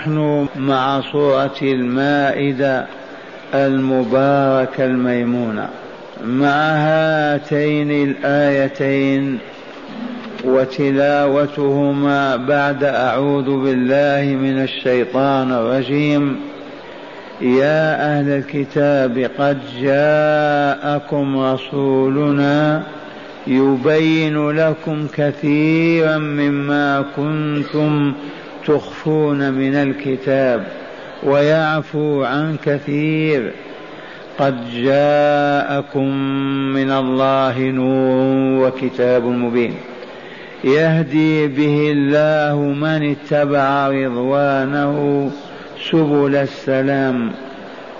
ونحن 0.00 0.46
مع 0.56 1.00
سورة 1.12 1.56
المائدة 1.62 2.86
المباركة 3.54 4.84
الميمونة 4.84 5.68
مع 6.24 6.72
هاتين 6.76 7.90
الآيتين 7.90 9.38
وتلاوتهما 10.44 12.36
بعد 12.36 12.84
أعوذ 12.84 13.44
بالله 13.44 14.36
من 14.36 14.62
الشيطان 14.62 15.52
الرجيم. 15.52 16.36
يا 17.40 18.18
أهل 18.18 18.28
الكتاب 18.28 19.30
قد 19.38 19.58
جاءكم 19.80 21.38
رسولنا 21.38 22.82
يبين 23.46 24.50
لكم 24.50 25.06
كثيرا 25.16 26.18
مما 26.18 27.04
كنتم 27.16 28.12
تخفون 28.66 29.52
من 29.52 29.74
الكتاب 29.74 30.66
ويعفو 31.22 32.24
عن 32.24 32.56
كثير. 32.64 33.52
قد 34.38 34.70
جاءكم 34.74 36.14
من 36.72 36.90
الله 36.90 37.58
نور 37.58 38.66
وكتاب 38.66 39.24
مبين. 39.24 39.74
يهدي 40.64 41.46
به 41.46 41.92
الله 41.92 42.62
من 42.62 43.16
اتبع 43.16 43.88
رضوانه 43.88 45.30
سبل 45.90 46.36
السلام 46.36 47.32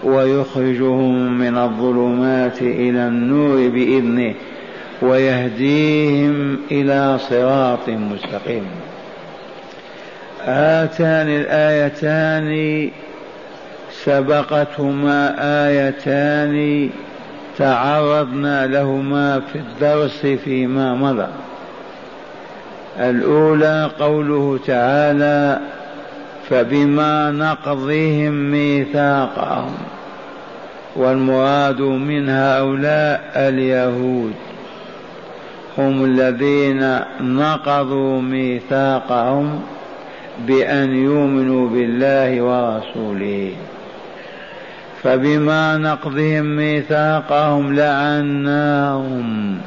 ويخرجهم 0.04 1.38
من 1.38 1.58
الظلمات 1.58 2.62
إلى 2.62 3.08
النور 3.08 3.68
بإذنه 3.68 4.34
ويهديهم 5.02 6.56
إلى 6.70 7.18
صراط 7.18 7.88
مستقيم. 7.88 8.64
هاتان 10.46 11.28
الآيتان 11.28 12.90
سبقتهما 14.04 15.34
آيتان 15.66 16.90
تعرضنا 17.58 18.66
لهما 18.66 19.40
في 19.40 19.58
الدرس 19.58 20.26
فيما 20.44 20.94
مضى. 20.94 21.26
الأولى 23.00 23.90
قوله 24.00 24.58
تعالى 24.66 25.60
فبما 26.50 27.30
نقضهم 27.30 28.50
ميثاقهم 28.50 29.74
والمراد 30.96 31.80
من 31.80 32.28
هؤلاء 32.28 33.20
اليهود 33.36 34.34
هم 35.78 36.04
الذين 36.04 37.00
نقضوا 37.20 38.20
ميثاقهم 38.20 39.60
بأن 40.46 40.94
يؤمنوا 40.94 41.68
بالله 41.68 42.42
ورسوله. 42.42 43.52
فبما 45.02 45.76
نقضهم 45.76 46.56
ميثاقهم 46.56 47.74
لعناهم 47.74 49.58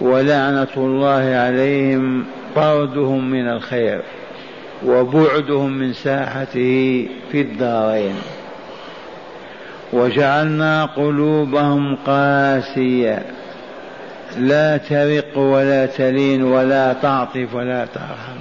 ولعنة 0.00 0.68
الله 0.76 1.36
عليهم 1.36 2.24
طردهم 2.54 3.30
من 3.30 3.48
الخير 3.48 4.00
وبعدهم 4.86 5.72
من 5.72 5.92
ساحته 5.92 7.08
في 7.32 7.40
الدارين. 7.40 8.16
وجعلنا 9.92 10.84
قلوبهم 10.84 11.96
قاسية. 12.06 13.22
لا 14.38 14.76
ترق 14.76 15.38
ولا 15.38 15.86
تلين 15.86 16.42
ولا 16.42 16.92
تعطف 16.92 17.54
ولا 17.54 17.84
ترحم. 17.84 18.38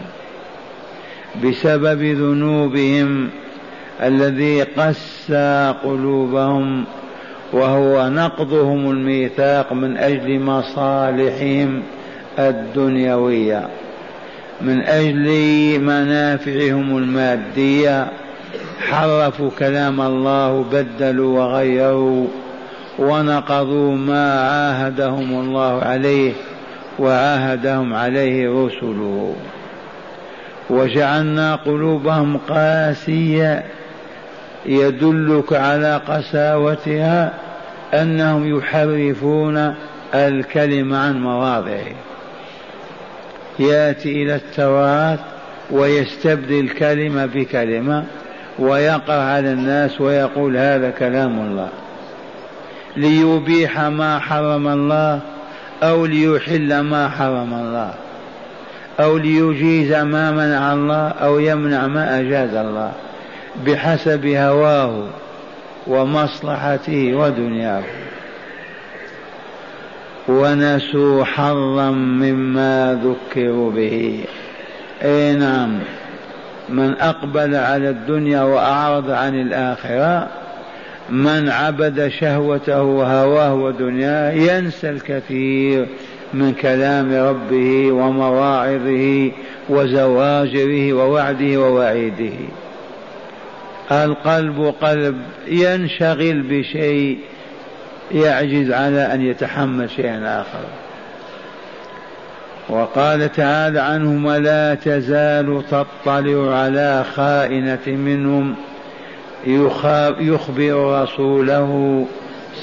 بسبب 1.44 2.04
ذنوبهم 2.04 3.30
الذي 4.04 4.64
قسى 4.64 5.74
قلوبهم 5.84 6.84
وهو 7.54 8.10
نقضهم 8.10 8.92
الميثاق 8.92 9.74
من 9.74 9.98
أجل 9.98 10.40
مصالحهم 10.40 11.84
الدنيوية 12.40 13.68
من 14.62 14.82
أجل 14.82 15.30
منافعهم 15.80 16.98
المادية. 16.98 18.08
حرفوا 18.80 19.50
كلام 19.60 20.02
الله 20.02 20.66
بدلوا 20.72 21.40
وغيروا 21.40 22.28
ونقضوا 23.00 23.96
ما 23.96 24.42
عاهدهم 24.42 25.40
الله 25.40 25.82
عليه 25.82 26.34
وعاهدهم 27.00 27.94
عليه 27.94 28.50
رسله. 28.66 29.36
وجعلنا 30.70 31.56
قلوبهم 31.56 32.38
قاسية. 32.38 33.64
يدلك 34.66 35.54
على 35.54 36.02
قساوتها 36.08 37.34
أنهم 37.94 38.58
يحرفون 38.58 39.76
الكلم 40.16 40.94
عن 40.94 41.22
مواضعه. 41.22 41.96
يأتي 43.60 44.24
إلى 44.24 44.36
التوراة 44.36 45.20
ويستبدل 45.72 46.70
كلمه 46.70 47.26
بكلمة 47.26 48.04
ويقرأ 48.60 49.24
على 49.24 49.52
الناس 49.52 50.02
ويقول 50.02 50.58
هذا 50.58 50.90
كلام 50.90 51.40
الله. 51.40 51.70
ليبيح 52.98 53.80
ما 53.80 54.20
حرم 54.20 54.68
الله 54.68 55.20
أو 55.84 56.06
ليحل 56.06 56.80
ما 56.80 57.10
حرم 57.10 57.54
الله. 57.54 57.94
أو 59.00 59.18
ليجيز 59.18 59.94
ما 59.94 60.32
منع 60.32 60.74
الله 60.74 61.08
أو 61.08 61.40
يمنع 61.40 61.88
ما 61.88 62.20
أجاز 62.20 62.56
الله 62.56 62.92
بحسب 63.66 64.26
هواه 64.26 65.04
ومصلحته 65.88 67.16
ودنياه. 67.16 67.84
ونسوا 70.28 71.24
حظا 71.24 71.92
مما 71.92 73.02
ذكروا 73.04 73.72
به. 73.72 74.26
أي 75.04 75.34
نعم 75.34 75.80
من 76.70 76.94
أقبل 77.00 77.56
على 77.56 77.90
الدنيا 77.90 78.42
وأعرض 78.42 79.12
عن 79.12 79.42
الآخرة 79.42 80.28
من 81.10 81.50
عبد 81.50 82.08
شهوته 82.08 82.84
وهواه 82.84 83.54
ودنياه 83.54 84.32
ينسى 84.32 84.90
الكثير. 84.90 85.88
من 86.34 86.54
كلام 86.54 87.14
ربه 87.14 87.92
ومواعظه 87.92 89.32
وزواجره 89.70 90.94
ووعده 90.94 91.58
ووعيده. 91.58 92.34
القلب 93.92 94.74
قلب 94.82 95.18
ينشغل 95.48 96.42
بشيء 96.42 97.20
يعجز 98.12 98.72
على 98.72 99.14
أن 99.14 99.22
يتحمل 99.22 99.90
شيئا 99.90 100.42
آخر. 100.42 100.66
وقال 102.70 103.32
تعالى 103.32 103.80
عنهم 103.80 104.26
ولا 104.26 104.76
تزال 104.76 105.64
تطلع 105.72 106.56
على 106.56 107.06
خائنة 107.16 107.88
منهم. 107.88 108.56
يخبر 110.20 111.04
رسوله 111.04 112.06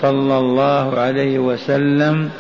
صلى 0.01 0.39
الله 0.39 0.99
عليه 0.99 1.39
وسلم 1.39 2.31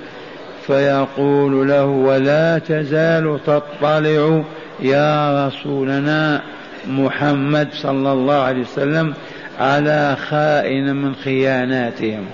فيقول 0.66 1.68
له 1.68 1.84
ولا 1.84 2.58
تزال 2.58 3.38
تطلع 3.46 4.42
يا 4.80 5.46
رسولنا 5.46 6.42
محمد 6.88 7.68
صلى 7.72 8.12
الله 8.12 8.34
عليه 8.34 8.60
وسلم 8.60 9.14
على 9.60 10.16
خائن 10.28 10.96
من 10.96 11.14
خياناتهم 11.14 12.24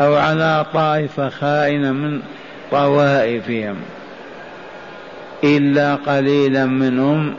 أو 0.00 0.14
على 0.14 0.66
طائفة 0.74 1.28
خائنة 1.28 1.92
من 1.92 2.20
طوائفهم 2.70 3.76
إلا 5.44 5.94
قليلا 5.94 6.66
منهم 6.66 7.34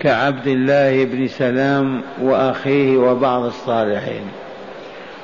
كعبد 0.00 0.46
الله 0.46 1.04
بن 1.04 1.28
سلام 1.28 2.02
وأخيه 2.22 2.96
وبعض 2.96 3.42
الصالحين. 3.42 4.24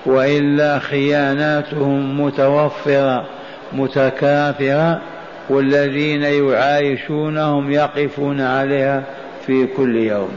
وإلا 0.06 0.78
خياناتهم 0.78 2.20
متوفرة 2.20 3.37
متكاثرة 3.72 5.00
والذين 5.48 6.22
يعايشونهم 6.22 7.70
يقفون 7.70 8.40
عليها 8.40 9.02
في 9.46 9.66
كل 9.66 9.96
يوم. 9.96 10.30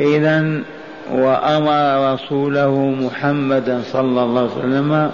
اذا 0.00 0.62
وأمر 1.12 2.12
رسوله 2.14 2.78
محمدا 2.78 3.82
صلى 3.92 4.22
الله 4.22 4.40
عليه 4.40 4.60
وسلم 4.60 5.10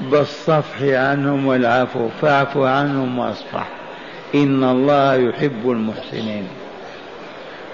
بالصفح 0.00 0.82
عنهم 0.82 1.46
والعفو 1.46 2.08
فاعف 2.22 2.56
عنهم 2.56 3.18
وأصفح. 3.18 3.68
إن 4.34 4.64
الله 4.64 5.14
يحب 5.14 5.70
المحسنين. 5.70 6.48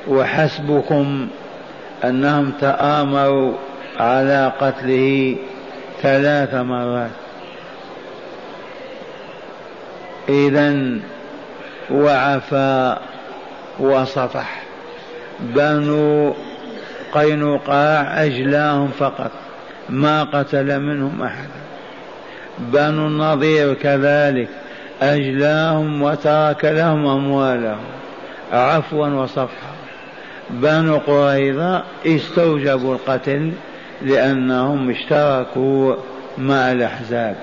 وحسبكم 0.08 1.28
أنهم 2.04 2.52
تآمروا 2.60 3.52
على 3.98 4.52
قتله 4.60 5.36
ثلاث 6.02 6.54
مرات. 6.54 7.25
اذا 10.28 10.99
وعفى 11.90 12.96
وصفح. 13.78 14.62
بنو 15.40 16.34
قينقاع 17.12 18.25
أجلاهم 18.25 18.88
فقط 18.88 19.31
ما 19.88 20.25
قتل 20.25 20.81
منهم 20.81 21.23
أحدا 21.23 21.61
بنو 22.58 23.06
النضير 23.06 23.75
كذلك 23.75 24.49
أجلاهم 25.02 26.02
وترك 26.02 26.64
لهم 26.64 27.06
أموالهم 27.06 27.84
عفوا 28.52 29.06
وصفحا. 29.06 29.76
بنو 30.50 30.96
قريظة 30.96 31.82
استوجبوا 32.06 32.94
القتل 32.94 33.52
لأنهم 34.02 34.90
اشتركوا 34.90 35.96
مع 36.38 36.72
الأحزاب. 36.72 37.37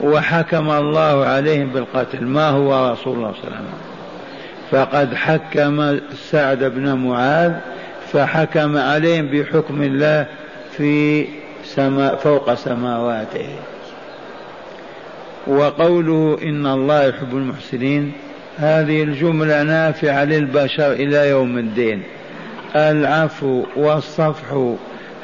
وحكم 0.00 0.70
الله 0.70 1.24
عليهم 1.24 1.66
بالقتل. 1.66 2.24
ما 2.24 2.48
هو 2.48 2.92
رسول 2.92 3.16
الله 3.16 3.32
صلى 3.32 3.44
الله 3.44 3.56
عليه 3.56 3.56
وسلم؟ 3.56 3.66
فقد 4.70 5.14
حكم 5.14 5.98
سعد 6.30 6.64
بن 6.64 6.92
معاذ 6.92 7.52
فحكم 8.12 8.78
عليهم 8.78 9.26
بحكم 9.26 9.82
الله 9.82 10.26
في 10.76 11.26
سماء 11.64 12.16
فوق 12.16 12.54
سماواته. 12.54 13.48
وقوله 15.46 16.38
إن 16.42 16.66
الله 16.66 17.04
يحب 17.04 17.36
المحسنين 17.36 18.12
هذه 18.58 19.02
الجملة 19.02 19.62
نافعة 19.62 20.24
للبشر 20.24 20.92
إلى 20.92 21.28
يوم 21.28 21.58
الدين. 21.58 22.02
العفو 22.76 23.64
والصفح 23.76 24.76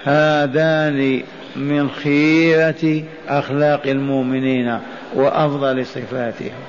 هذان 0.04 1.22
من 1.56 1.90
خيرة 1.90 3.02
أخلاق 3.28 3.86
المؤمنين 3.86 4.78
وأفضل 5.14 5.86
صفاتهم. 5.86 6.62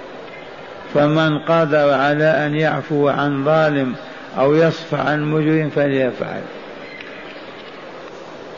فمن 0.93 1.39
قدر 1.39 1.93
على 1.93 2.25
أن 2.25 2.55
يعفو 2.55 3.09
عن 3.09 3.45
ظالم 3.45 3.95
أو 4.37 4.55
يصفح 4.55 4.99
عن 4.99 5.23
مجرم 5.23 5.69
فليفعل. 5.69 6.41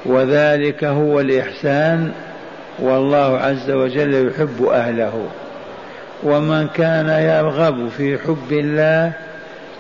وذلك 0.05 0.83
هو 0.83 1.19
الإحسان 1.19 2.11
والله 2.79 3.37
عز 3.37 3.71
وجل 3.71 4.27
يحب 4.27 4.63
أهله. 4.63 5.27
ومن 6.23 6.67
كان 6.67 7.09
يرغب 7.09 7.89
في 7.89 8.17
حب 8.17 8.51
الله 8.51 9.11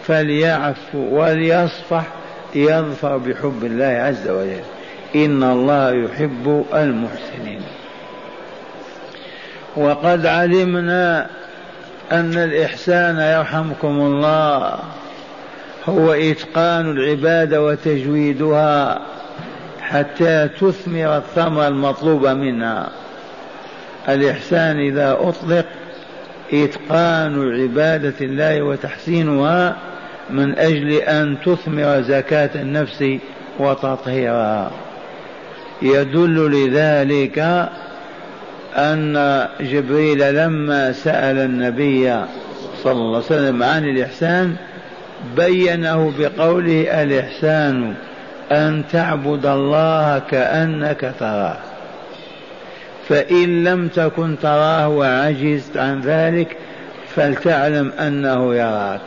فليعفو 0.07 0.97
وليصفح 0.97 2.03
يظفر 2.55 3.17
بحب 3.17 3.59
الله 3.63 3.85
عز 3.85 4.29
وجل. 4.29 4.74
إن 5.15 5.43
الله 5.43 5.91
يحب 5.91 6.65
المحسنين. 6.73 7.61
وقد 9.75 10.25
علمنا 10.25 11.27
أن 12.11 12.37
الإحسان 12.37 13.17
يرحمكم 13.17 13.99
الله 14.01 14.79
هو 15.89 16.13
إتقان 16.13 16.91
العبادة 16.91 17.63
وتجويدها 17.63 19.01
حتى 19.81 20.47
تثمر 20.47 21.17
الثمر 21.17 21.67
المطلوب 21.67 22.27
منها. 22.27 22.89
الإحسان 24.09 24.79
إذا 24.79 25.17
أطلق 25.19 25.65
إتقان 26.53 27.61
عبادة 27.61 28.13
الله 28.21 28.61
وتحسينها 28.61 29.75
من 30.29 30.59
أجل 30.59 30.91
أن 30.91 31.37
تثمر 31.45 32.01
زكاة 32.01 32.49
النفس 32.55 33.05
وتطهيرها. 33.59 34.71
يدل 35.81 36.51
لذلك 36.51 37.69
أن 38.75 39.47
جبريل 39.61 40.35
لما 40.35 40.91
سأل 40.91 41.37
النبي 41.37 42.15
صلى 42.83 42.91
الله 42.91 43.15
عليه 43.15 43.25
وسلم 43.25 43.63
عن 43.63 43.83
الإحسان 43.83 44.55
بينه 45.35 46.13
بقوله 46.19 47.03
الإحسان 47.03 47.93
أن 48.51 48.83
تعبد 48.91 49.45
الله 49.45 50.19
كأنك 50.31 51.13
تراه. 51.19 51.57
فإن 53.09 53.63
لم 53.63 53.87
تكن 53.87 54.35
تراه 54.41 54.87
وعجزت 54.87 55.77
عن 55.77 56.01
ذلك 56.01 56.57
فلتعلم 57.15 57.91
أنه 57.99 58.55
يراك. 58.55 59.01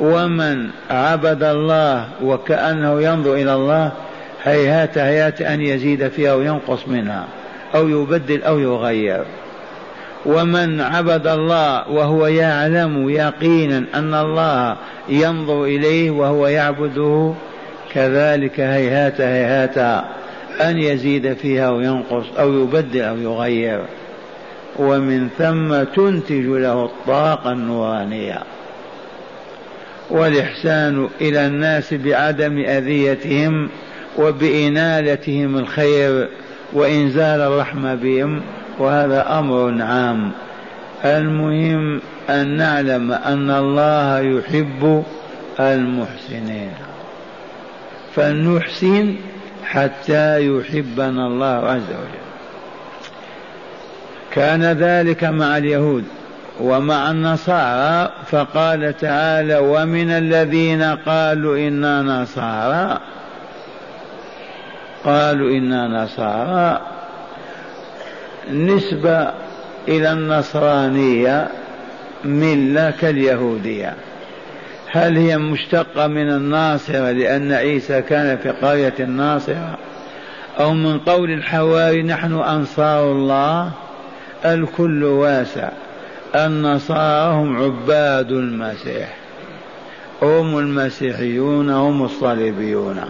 ومن 0.00 0.70
عبد 0.90 1.42
الله 1.42 2.08
وكأنه 2.22 3.02
ينظر 3.02 3.34
إلى 3.34 3.54
الله 3.54 3.92
هيهات 4.44 4.98
هيهات 4.98 5.42
أن 5.42 5.60
يزيد 5.60 6.08
فيها 6.08 6.34
وينقص 6.34 6.88
منها 6.88 7.24
أو 7.74 7.88
يبدل 7.88 8.42
أو 8.42 8.58
يغير. 8.58 9.24
ومن 10.26 10.80
عبد 10.80 11.26
الله 11.26 11.90
وهو 11.90 12.26
يعلم 12.26 13.08
يقينا 13.10 13.84
أن 13.94 14.14
الله 14.14 14.76
ينظر 15.08 15.64
إليه 15.64 16.10
وهو 16.10 16.46
يعبده 16.46 17.32
كذلك 17.92 18.60
هيهات 18.60 19.20
هيهات 19.20 20.04
أن 20.60 20.78
يزيد 20.78 21.32
فيها 21.32 21.70
وينقص 21.70 22.24
أو 22.38 22.52
يبدل 22.52 23.02
أو 23.02 23.16
يغير. 23.16 23.80
ومن 24.78 25.28
ثم 25.38 25.82
تنتج 25.82 26.44
له 26.44 26.84
الطاقة 26.84 27.52
النورانية. 27.52 28.38
والإحسان 30.10 31.08
إلى 31.20 31.46
الناس 31.46 31.94
بعدم 31.94 32.58
أذيتهم 32.58 33.68
وبإنالتهم 34.18 35.58
الخير 35.58 36.28
وإنزال 36.72 37.40
الرحمة 37.40 37.94
بهم 37.94 38.42
وهذا 38.78 39.38
أمر 39.38 39.82
عام. 39.82 40.30
المهم 41.04 42.00
أن 42.30 42.56
نعلم 42.56 43.12
أن 43.12 43.50
الله 43.50 44.20
يحب 44.20 45.04
المحسنين. 45.60 46.72
فلنحسن 48.14 49.14
حتى 49.64 50.46
يحبنا 50.46 51.26
الله 51.26 51.46
عز 51.46 51.88
وجل. 51.88 52.24
كان 54.30 54.62
ذلك 54.62 55.24
مع 55.24 55.58
اليهود 55.58 56.04
ومع 56.60 57.10
النصارى 57.10 58.12
فقال 58.26 58.96
تعالى 58.96 59.58
ومن 59.58 60.10
الذين 60.10 60.82
قالوا 60.82 61.58
إنا 61.58 62.02
نصارى 62.02 63.00
قالوا 65.04 65.50
إنا 65.50 65.88
نصارى. 65.88 66.80
نسبة 68.52 69.30
إلى 69.88 70.12
النصرانية 70.12 71.48
ملة 72.24 72.90
كاليهودية. 72.90 73.94
هل 74.92 75.16
هي 75.16 75.38
مشتقة 75.38 76.06
من 76.06 76.30
الناصرة 76.30 77.10
لأن 77.10 77.52
عيسى 77.52 78.02
كان 78.02 78.36
في 78.36 78.50
قرية 78.50 78.94
الناصرة؟ 79.00 79.78
أو 80.60 80.74
من 80.74 80.98
قول 80.98 81.30
الحواري 81.30 82.02
نحن 82.02 82.34
أنصار 82.34 83.12
الله؟ 83.12 83.70
الكل 84.44 85.04
واسع. 85.04 85.68
النصارى 86.34 87.34
هم 87.34 87.62
عباد 87.62 88.32
المسيح. 88.32 89.16
هم 90.22 90.58
المسيحيون 90.58 91.70
هم 91.70 92.04
الصليبيون. 92.04 93.00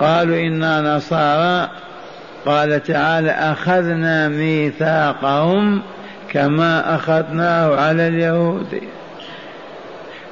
قالوا 0.00 0.36
إنا 0.36 0.96
نصارى. 0.96 1.70
قال 2.46 2.82
تعالى 2.82 3.30
أخذنا 3.30 4.28
ميثاقهم 4.28 5.82
كما 6.32 6.94
أخذناه 6.94 7.76
على 7.76 8.08
اليهود. 8.08 8.80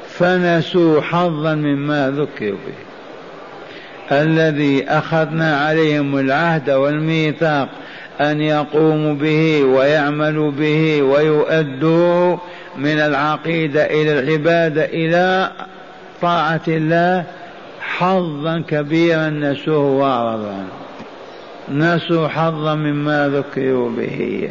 فنسوا 0.08 1.00
حظا 1.00 1.54
مما 1.54 2.10
ذكروا 2.10 2.58
به. 2.66 2.84
الذي 4.12 4.88
أخذنا 4.88 5.56
عليهم 5.56 6.18
العهد 6.18 6.70
والميثاق 6.70 7.68
أن 8.20 8.40
يقوموا 8.40 9.14
به 9.14 9.64
ويعملوا 9.64 10.50
به 10.50 11.02
ويؤدوا 11.02 12.36
من 12.76 13.00
العقيدة 13.00 13.84
إلى 13.84 14.20
العبادة 14.20 14.84
إلى 14.84 15.50
طاعة 16.22 16.60
الله 16.68 17.24
حظا 17.98 18.62
كبيرا 18.68 19.30
نسوه 19.30 19.78
وأعرضوا 19.78 20.48
عنه 20.48 20.84
نسوا 21.68 22.28
حظا 22.28 22.74
مما 22.74 23.28
ذكروا 23.28 23.90
به. 23.90 24.48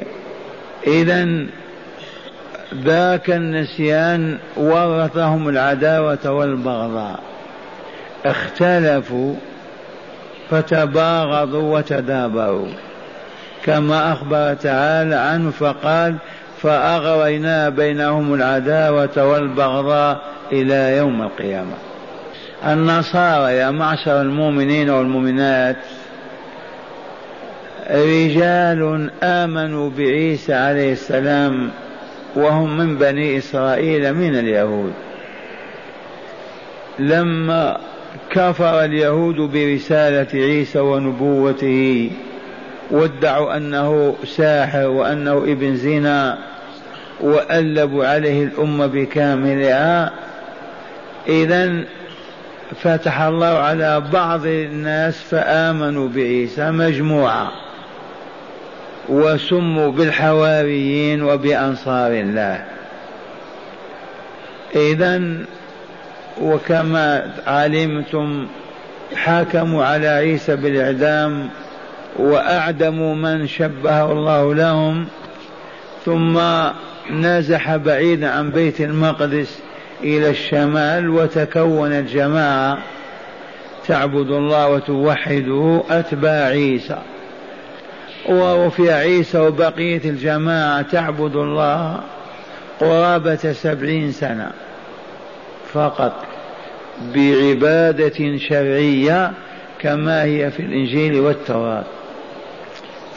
إذا 0.87 1.45
ذاك 2.73 3.29
النسيان 3.29 4.37
ورثهم 4.57 5.49
العداوة 5.49 6.29
والبغضاء. 6.31 7.19
اختلفوا 8.25 9.35
فتباغضوا 10.49 11.77
وتدابروا. 11.77 12.67
كما 13.65 14.11
أخبر 14.13 14.53
تعالى 14.53 15.15
عنه 15.15 15.51
فقال 15.51 16.15
فأغرينا 16.61 17.69
بينهم 17.69 18.33
العداوة 18.33 19.31
والبغضاء 19.31 20.21
إلى 20.51 20.97
يوم 20.97 21.21
القيامة. 21.21 21.92
النصارى 22.65 23.53
يا 23.53 23.71
معشر 23.71 24.21
المؤمنين 24.21 24.89
والمؤمنات 24.89 25.77
رجال 27.91 29.11
آمنوا 29.23 29.89
بعيسى 29.89 30.53
عليه 30.53 30.91
السلام 30.91 31.69
وهم 32.35 32.77
من 32.77 32.97
بني 32.97 33.37
إسرائيل 33.37 34.13
من 34.13 34.39
اليهود. 34.39 34.93
لما 36.99 37.77
كفر 38.29 38.83
اليهود 38.83 39.35
برسالة 39.35 40.27
عيسى 40.33 40.79
ونبوته 40.79 42.11
وادعوا 42.91 43.57
أنه 43.57 44.15
ساحر 44.25 44.87
وأنه 44.87 45.37
ابن 45.37 45.75
زنا 45.75 46.37
وألبوا 47.21 48.05
عليه 48.05 48.43
الأمة 48.43 48.87
بكاملها 48.87 50.11
إذا 51.27 51.83
فتح 52.81 53.21
الله 53.21 53.47
على 53.47 54.01
بعض 54.13 54.45
الناس 54.45 55.21
فآمنوا 55.21 56.09
بعيسى 56.09 56.71
مجموعة 56.71 57.51
وسموا 59.09 59.91
بالحواريين 59.91 61.23
وبأنصار 61.23 62.11
الله. 62.11 62.65
إذا 64.75 65.21
وكما 66.41 67.31
علمتم 67.47 68.47
حكموا 69.15 69.85
على 69.85 70.07
عيسى 70.07 70.55
بالإعدام 70.55 71.49
وأعدموا 72.15 73.15
من 73.15 73.47
شبهه 73.47 74.11
الله 74.11 74.55
لهم 74.55 75.05
ثم 76.05 76.39
نزح 77.11 77.75
بعيدا 77.75 78.29
عن 78.29 78.49
بيت 78.49 78.81
المقدس 78.81 79.59
إلى 80.03 80.29
الشمال 80.29 81.09
وتكونت 81.09 82.09
جماعة 82.09 82.77
تعبد 83.87 84.31
الله 84.31 84.69
وتوحده 84.69 85.83
أتباع 85.89 86.45
عيسى. 86.45 86.97
وفي 88.29 88.91
عيسى 88.91 89.39
وبقية 89.39 90.01
الجماعة 90.05 90.81
تعبد 90.81 91.35
الله 91.35 91.99
قرابة 92.79 93.35
سبعين 93.35 94.11
سنة 94.11 94.51
فقط 95.73 96.13
بعبادة 97.15 98.37
شرعية 98.37 99.31
كما 99.79 100.23
هي 100.23 100.51
في 100.51 100.59
الإنجيل 100.59 101.19
والتوراة. 101.19 101.83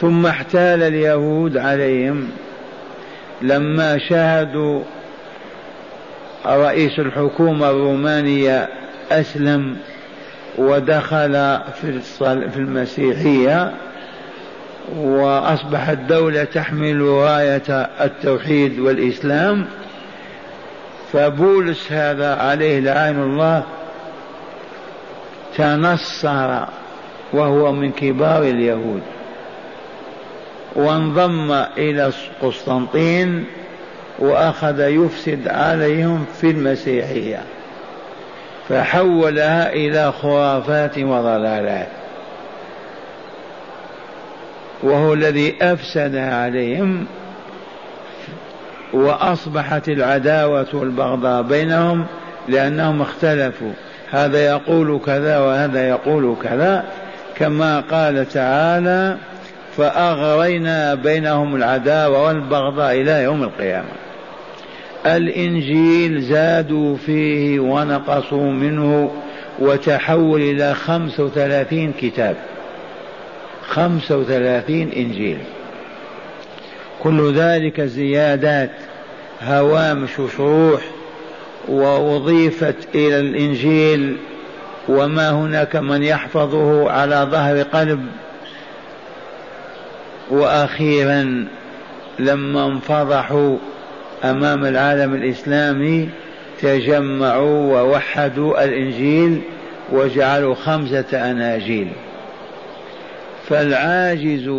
ثم 0.01 0.25
احتال 0.25 0.83
اليهود 0.83 1.57
عليهم. 1.57 2.29
لما 3.41 3.97
شاهدوا 3.97 4.83
رئيس 6.49 6.99
الحكومة 6.99 7.69
الرومانية 7.69 8.69
أسلم 9.11 9.77
ودخل 10.57 11.59
في 12.51 12.57
المسيحية 12.57 13.73
وأصبحت 14.95 15.97
الدولة 15.97 16.43
تحمل 16.43 17.01
راية 17.01 17.89
التوحيد 18.01 18.79
والإسلام. 18.79 19.65
فبولس 21.13 21.91
هذا 21.91 22.35
عليه 22.35 22.79
لعين 22.79 23.19
الله 23.23 23.63
تنصر 25.57 26.65
وهو 27.33 27.71
من 27.71 27.91
كبار 27.91 28.43
اليهود 28.43 29.01
وانضم 30.75 31.51
إلى 31.77 32.11
قسطنطين 32.41 33.45
وأخذ 34.19 34.79
يفسد 34.79 35.47
عليهم 35.47 36.25
في 36.41 36.51
المسيحية 36.51 37.39
فحولها 38.69 39.73
إلى 39.73 40.11
خرافات 40.11 40.97
وضلالات. 40.97 41.87
وهو 44.83 45.13
الذي 45.13 45.55
أفسدها 45.61 46.43
عليهم 46.43 47.05
وأصبحت 48.93 49.89
العداوة 49.89 50.67
والبغضاء 50.73 51.41
بينهم 51.41 52.05
لأنهم 52.47 53.01
اختلفوا. 53.01 53.71
هذا 54.11 54.45
يقول 54.45 54.99
كذا 55.05 55.39
وهذا 55.39 55.89
يقول 55.89 56.35
كذا 56.43 56.83
كما 57.35 57.79
قال 57.79 58.29
تعالى 58.29 59.17
فأغرينا 59.77 60.95
بينهم 60.95 61.55
العداوة 61.55 62.23
والبغضاء 62.27 63.01
إلى 63.01 63.23
يوم 63.23 63.43
القيامة. 63.43 64.06
الإنجيل 65.05 66.21
زادوا 66.21 66.97
فيه 66.97 67.59
ونقصوا 67.59 68.51
منه 68.51 69.11
وتحول 69.59 70.41
إلى 70.41 70.73
خمسة 70.73 71.23
وثلاثين 71.23 71.93
كتاب. 72.01 72.35
خمسة 73.67 74.17
وثلاثين 74.17 74.91
إنجيل. 74.91 75.37
كل 77.03 77.33
ذلك 77.33 77.81
زيادات 77.81 78.71
هوامش 79.41 80.19
وشروح 80.19 80.81
وأضيفت 81.67 82.75
إلى 82.95 83.19
الإنجيل 83.19 84.17
وما 84.89 85.29
هناك 85.29 85.75
من 85.75 86.03
يحفظه 86.03 86.91
على 86.91 87.27
ظهر 87.31 87.61
قلب. 87.61 88.07
وأخيرا 90.29 91.47
لما 92.19 92.65
انفضحوا 92.65 93.57
أمام 94.23 94.65
العالم 94.65 95.13
الإسلامي 95.13 96.09
تجمعوا 96.61 97.81
ووحدوا 97.81 98.63
الإنجيل 98.63 99.41
وجعلوا 99.91 100.55
خمسة 100.55 101.31
أناجيل. 101.31 101.87
فالعاجز 103.49 104.51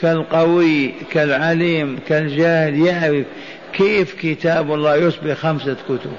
كالقوي 0.00 0.94
كالعليم 1.12 1.98
كالجاهل 2.08 2.86
يعرف 2.86 3.26
كيف 3.72 4.14
كتاب 4.20 4.74
الله 4.74 4.96
يصبح 4.96 5.32
خمسة 5.32 5.76
كتب. 5.88 6.12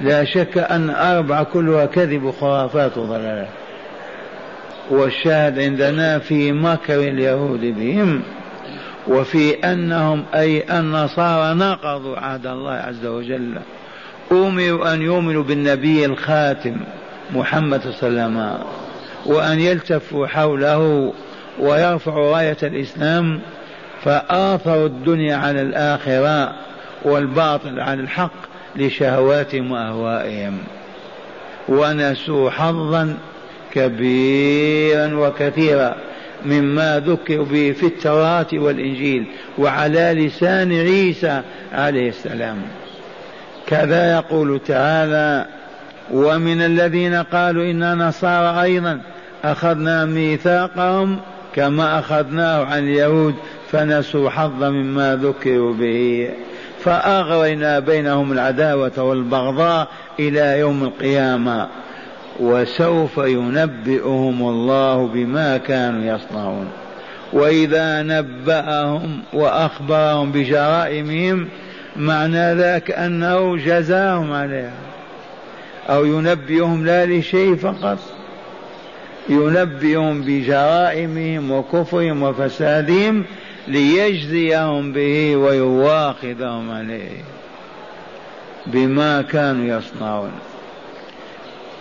لا 0.00 0.24
شك 0.24 0.58
أن 0.58 0.90
أربعة 0.90 1.42
كلها 1.42 1.86
كذب 1.86 2.22
وخرافات 2.22 2.98
وضلالات. 2.98 3.48
والشاهد 4.90 5.58
عندنا 5.58 6.18
في 6.18 6.52
مكر 6.52 7.00
اليهود 7.00 7.60
بهم. 7.60 8.22
وفي 9.08 9.54
أنهم 9.54 10.24
أي 10.34 10.78
النصارى 10.78 11.54
نقضوا 11.54 12.16
عهد 12.16 12.46
الله 12.46 12.72
عز 12.72 13.06
وجل 13.06 13.58
أمروا 14.32 14.94
أن 14.94 15.02
يؤمنوا 15.02 15.42
بالنبي 15.42 16.04
الخاتم 16.04 16.76
محمد 17.34 17.80
صلى 17.80 18.08
الله 18.08 18.22
عليه 18.22 18.54
وسلم 18.54 18.58
وأن 19.26 19.60
يلتفوا 19.60 20.26
حوله 20.26 21.12
ويرفعوا 21.60 22.36
راية 22.36 22.56
الإسلام 22.62 23.40
فآثروا 24.04 24.86
الدنيا 24.86 25.36
على 25.36 25.62
الآخرة 25.62 26.52
والباطل 27.04 27.80
على 27.80 28.00
الحق 28.00 28.32
لشهواتهم 28.76 29.72
وأهوائهم. 29.72 30.58
ونسوا 31.68 32.50
حظا 32.50 33.16
كبيرا 33.72 35.14
وكثيرا. 35.14 35.96
مما 36.46 37.02
ذكر 37.06 37.42
به 37.42 37.72
في 37.72 37.86
التوراة 37.86 38.46
والإنجيل 38.52 39.26
وعلى 39.58 40.26
لسان 40.26 40.72
عيسى 40.72 41.42
عليه 41.72 42.08
السلام. 42.08 42.56
كذا 43.66 44.12
يقول 44.12 44.60
تعالى 44.66 45.46
ومن 46.10 46.62
الذين 46.62 47.14
قالوا 47.14 47.64
إنا 47.64 47.94
نصارى 47.94 48.62
أيضا 48.62 49.00
أخذنا 49.44 50.04
ميثاقهم 50.04 51.20
كما 51.54 51.98
أخذناه 51.98 52.64
عن 52.64 52.78
اليهود 52.78 53.34
فنسوا 53.70 54.30
حظا 54.30 54.70
مما 54.70 55.16
ذكروا 55.16 55.74
به. 55.74 56.30
فأغرينا 56.84 57.78
بينهم 57.78 58.32
العداوة 58.32 59.02
والبغضاء 59.02 59.88
إلى 60.20 60.58
يوم 60.58 60.84
القيامة. 60.84 61.68
وسوف 62.40 63.18
ينبئهم 63.18 64.42
الله 64.42 65.06
بما 65.06 65.56
كانوا 65.56 66.14
يصنعون. 66.14 66.68
وإذا 67.32 68.02
نبأهم 68.02 69.22
وأخبرهم 69.32 70.32
بجرائمهم 70.32 71.48
معنى 71.96 72.54
ذاك 72.54 72.90
أنه 72.90 73.56
جزاهم 73.56 74.32
عليها. 74.32 74.72
أو 75.88 76.04
ينبئهم 76.04 76.86
لا 76.86 77.06
لشيء 77.06 77.56
فقط. 77.56 77.98
ينبئهم 79.28 80.22
بجرائمهم 80.22 81.50
وكفرهم 81.50 82.22
وفسادهم 82.22 83.24
ليجزيهم 83.68 84.92
به 84.92 85.36
ويواخذهم 85.36 86.70
عليه 86.70 87.22
بما 88.66 89.22
كانوا 89.22 89.78
يصنعون. 89.78 90.30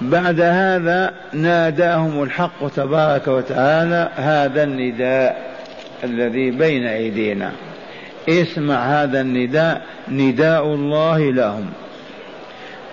بعد 0.02 0.42
هذا 0.42 1.14
ناداهم 1.34 2.24
الحق 2.24 2.68
تبارك 2.76 3.28
وتعالى 3.28 4.10
هذا 4.16 4.64
النداء 4.64 5.56
الذي 6.04 6.52
بين 6.52 6.86
أيدينا. 6.86 7.52
اسمع 8.30 9.04
هذا 9.04 9.22
النداء 9.22 9.82
نداء 10.10 10.66
الله 10.66 11.32
لهم. 11.32 11.66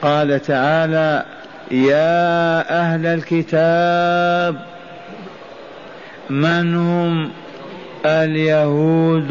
قال 0.03 0.43
تعالى 0.43 1.25
يا 1.71 2.71
أهل 2.81 3.07
الكتاب 3.07 4.57
من 6.31 6.75
هم؟ 6.77 7.31
اليهود 8.07 9.31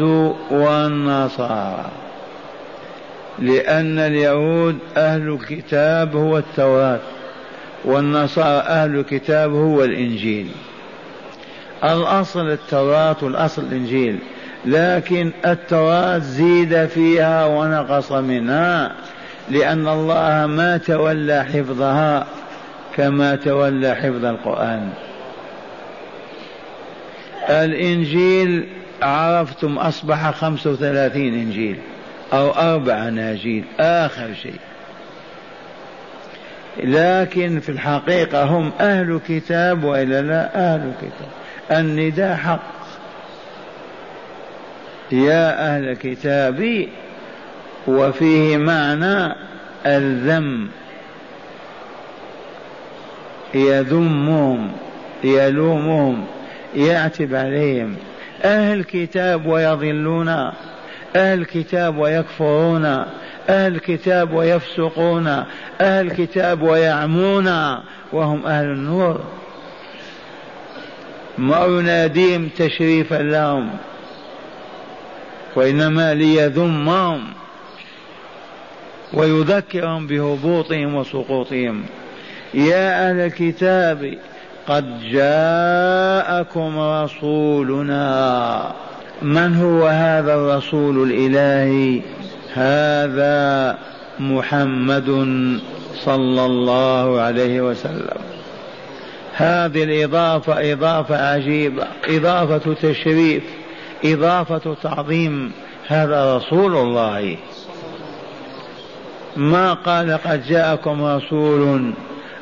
والنصارى. 0.50 1.90
لأن 3.38 3.98
اليهود 3.98 4.78
أهل 4.96 5.28
الكتاب 5.28 6.16
هو 6.16 6.38
التوراة. 6.38 7.00
والنصارى 7.86 8.60
أهل 8.66 8.98
الكتاب 8.98 9.52
هو 9.52 9.84
الإنجيل. 9.84 10.48
الأصل 11.84 12.50
التوراة 12.50 13.16
والأصل 13.22 13.62
الإنجيل. 13.62 14.18
لكن 14.64 15.32
التوراة 15.46 16.18
زيد 16.18 16.86
فيها 16.86 17.46
ونقص 17.46 18.12
منها 18.12 18.92
لأن 19.50 19.88
الله 19.88 20.46
ما 20.46 20.76
تولى 20.76 21.44
حفظها 21.44 22.26
كما 22.96 23.36
تولى 23.36 23.94
حفظ 23.94 24.24
القرآن. 24.24 24.90
الإنجيل 27.48 28.68
عرفتم 29.02 29.78
أصبح 29.78 30.30
خمسة 30.30 30.70
وثلاثين 30.70 31.34
إنجيل 31.34 31.76
أو 32.32 32.50
أربع 32.50 33.08
أناجيل 33.08 33.64
آخر 33.80 34.34
شيء. 34.42 34.60
لكن 36.84 37.60
في 37.60 37.68
الحقيقة 37.68 38.44
هم 38.44 38.72
أهل 38.80 39.20
كتاب 39.28 39.84
وإلا 39.84 40.22
لا 40.22 40.74
أهل 40.74 40.92
كتاب. 40.98 41.28
النداء 41.80 42.36
حق. 42.36 42.76
يا 45.12 45.74
أهل 45.74 45.88
الكتاب 45.88 46.86
وفيه 47.86 48.56
معنى 48.56 49.34
الذم. 49.86 50.68
يذمهم 53.54 54.72
يلومهم 55.24 56.24
يعتب 56.76 57.34
عليهم. 57.34 57.96
أهل 58.44 58.80
الكتاب 58.80 59.46
ويضلون 59.46 60.52
أهل 61.16 61.40
الكتاب 61.40 61.98
ويكفرون 61.98 62.84
أهل 63.48 63.74
الكتاب 63.74 64.32
ويفسقون 64.32 65.26
أهل 65.80 66.06
الكتاب 66.06 66.62
ويعمون 66.62 67.46
وهم 68.12 68.46
أهل 68.46 68.64
النور. 68.64 69.20
ما 71.38 71.66
يناديهم 71.66 72.48
تشريفا 72.48 73.14
لهم 73.14 73.70
وإنما 75.56 76.14
ليذمهم 76.14 77.24
ويذكرهم 79.14 80.06
بهبوطهم 80.06 80.94
وسقوطهم. 80.94 81.84
يا 82.54 83.10
أهل 83.10 83.20
الكتاب 83.20 84.18
قد 84.68 85.00
جاءكم 85.00 86.78
رسولنا. 86.78 88.06
من 89.22 89.56
هو 89.56 89.86
هذا 89.86 90.34
الرسول 90.34 91.10
الإلهي؟ 91.10 92.02
هذا 92.54 93.78
محمد 94.20 95.06
صلى 96.04 96.44
الله 96.44 97.20
عليه 97.20 97.60
وسلم. 97.60 98.18
هذه 99.32 99.84
الإضافة 99.84 100.72
إضافة 100.72 101.32
عجيبة 101.34 101.84
إضافة 102.08 102.74
تشريف 102.74 103.42
إضافة 104.04 104.76
تعظيم 104.82 105.52
هذا 105.86 106.36
رسول 106.36 106.76
الله. 106.76 107.36
ما 109.36 109.74
قال 109.74 110.18
قد 110.24 110.46
جاءكم 110.46 111.04
رسول 111.04 111.92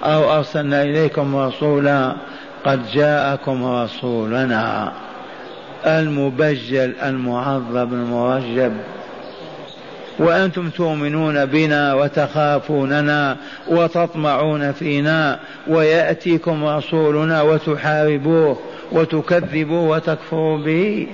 أو 0.05 0.37
أرسلنا 0.37 0.83
إليكم 0.83 1.37
رسولا 1.37 2.17
قد 2.65 2.87
جاءكم 2.95 3.65
رسولنا. 3.65 4.93
المبجل 5.87 6.93
المعظم 7.03 7.93
المرجب. 7.93 8.73
وأنتم 10.19 10.71
تؤمنون 10.71 11.45
بنا 11.45 11.95
وتخافوننا 11.95 13.37
وتطمعون 13.69 14.73
فينا 14.73 15.41
ويأتيكم 15.67 16.65
رسولنا 16.65 17.43
وتحاربوه 17.43 18.59
وتكذبوه 18.93 19.89
وتكفروا 19.89 20.59
به. 20.59 21.07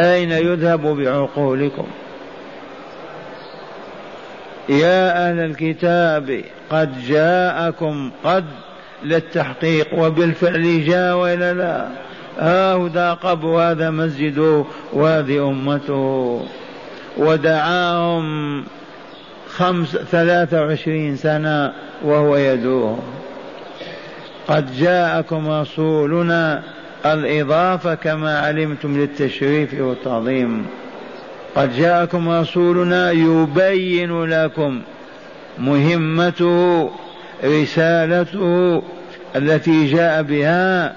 أين 0.00 0.30
يذهب 0.30 0.86
بعقولكم؟ 0.86 1.86
يا 4.68 5.30
أهل 5.30 5.38
الكتاب 5.38 6.44
قد 6.70 7.06
جاءكم 7.08 8.10
قد 8.24 8.44
للتحقيق 9.04 9.94
وبالفعل 9.98 10.84
جاء 10.84 11.16
وإلا 11.16 11.54
لا. 11.54 11.88
هذا 12.38 13.14
قبر 13.14 13.48
هذا 13.48 13.90
مسجده 13.90 14.64
وهذه 14.92 15.48
أمته. 15.48 16.42
ودعاهم 17.18 18.64
خمس 19.48 19.96
ثلاثة 19.96 20.62
وعشرين 20.62 21.16
سنة 21.16 21.72
وهو 22.04 22.36
يدعوهم 22.36 23.00
قد 24.48 24.76
جاءكم 24.76 25.50
رسولنا 25.50 26.62
الإضافة 27.06 27.94
كما 27.94 28.38
علمتم 28.38 29.00
للتشريف 29.00 29.80
والتعظيم. 29.80 30.66
قد 31.56 31.76
جاءكم 31.76 32.28
رسولنا 32.28 33.10
يبين 33.10 34.24
لكم 34.24 34.80
مهمته 35.58 36.90
رسالته 37.44 38.82
التي 39.36 39.86
جاء 39.86 40.22
بها 40.22 40.96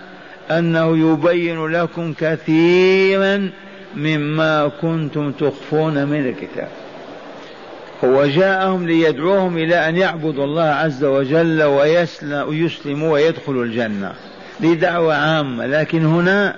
أنه 0.51 0.97
يبين 0.97 1.67
لكم 1.67 2.13
كثيرا 2.13 3.49
مما 3.95 4.71
كنتم 4.81 5.31
تخفون 5.31 6.05
من 6.05 6.27
الكتاب. 6.27 6.67
هو 8.03 8.25
جاءهم 8.25 8.87
ليدعوهم 8.87 9.57
إلى 9.57 9.89
أن 9.89 9.95
يعبدوا 9.95 10.45
الله 10.45 10.63
عز 10.63 11.03
وجل 11.03 11.63
ويسلموا 11.63 13.13
ويدخلوا 13.13 13.63
الجنة. 13.63 14.13
لدعوه 14.59 15.15
عامة. 15.15 15.65
لكن 15.65 16.05
هنا 16.05 16.55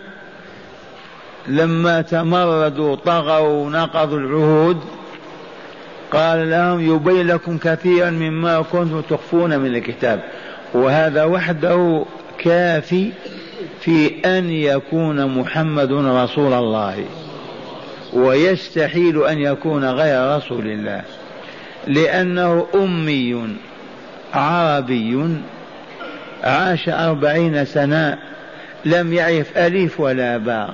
لما 1.48 2.02
تمردوا 2.02 2.96
طغوا 2.96 3.70
نقضوا 3.70 4.20
العهود 4.20 4.78
قال 6.12 6.50
لهم 6.50 6.96
يبين 6.96 7.28
لكم 7.28 7.58
كثيرا 7.58 8.10
مما 8.10 8.62
كنتم 8.62 9.02
تخفون 9.02 9.60
من 9.60 9.76
الكتاب. 9.76 10.24
وهذا 10.74 11.24
وحده 11.24 12.06
كافي 12.40 13.12
في 13.82 14.12
أن 14.26 14.50
يكون 14.50 15.40
محمد 15.40 15.92
رسول 15.92 16.54
الله 16.54 17.06
ويستحيل 18.14 19.24
أن 19.24 19.40
يكون 19.40 19.86
غير 19.86 20.38
رسول 20.38 20.68
الله 20.68 21.02
لأنه 21.88 22.68
أمي 22.76 23.56
عربي 24.34 25.38
عاش 26.44 26.90
أربعين 26.90 27.66
سنة 27.66 28.18
لم 28.86 29.14
يعرف 29.14 29.58
ألف 29.58 30.00
ولا 30.00 30.38
باء. 30.38 30.74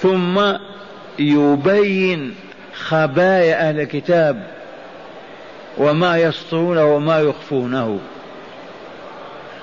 ثم 0.00 0.40
يبين 1.18 2.34
خبايا 2.74 3.68
أهل 3.68 3.80
الكتاب 3.80 4.42
وما 5.78 6.18
يسطرونه 6.18 6.84
وما 6.84 7.20
يخفونه. 7.20 7.98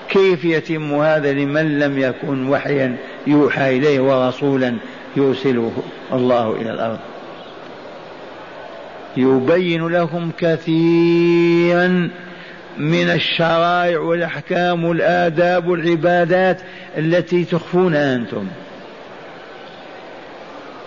كيف 0.08 0.44
يتم 0.44 0.94
هذا 0.94 1.32
لمن 1.32 1.78
لم 1.78 1.98
يكن 1.98 2.48
وحيا 2.48 2.96
يوحى 3.26 3.76
إليه 3.76 4.00
ورسولا 4.00 4.76
يرسله 5.16 5.72
الله 6.12 6.56
إلى 6.60 6.70
الأرض؟ 6.70 6.98
يبين 9.16 9.86
لهم 9.88 10.30
كثيرا 10.38 12.10
من 12.78 13.10
الشرائع 13.10 14.00
والأحكام 14.00 14.84
والآداب 14.84 15.68
والعبادات 15.68 16.60
التي 16.98 17.44
تخفونها 17.44 18.14
أنتم. 18.14 18.46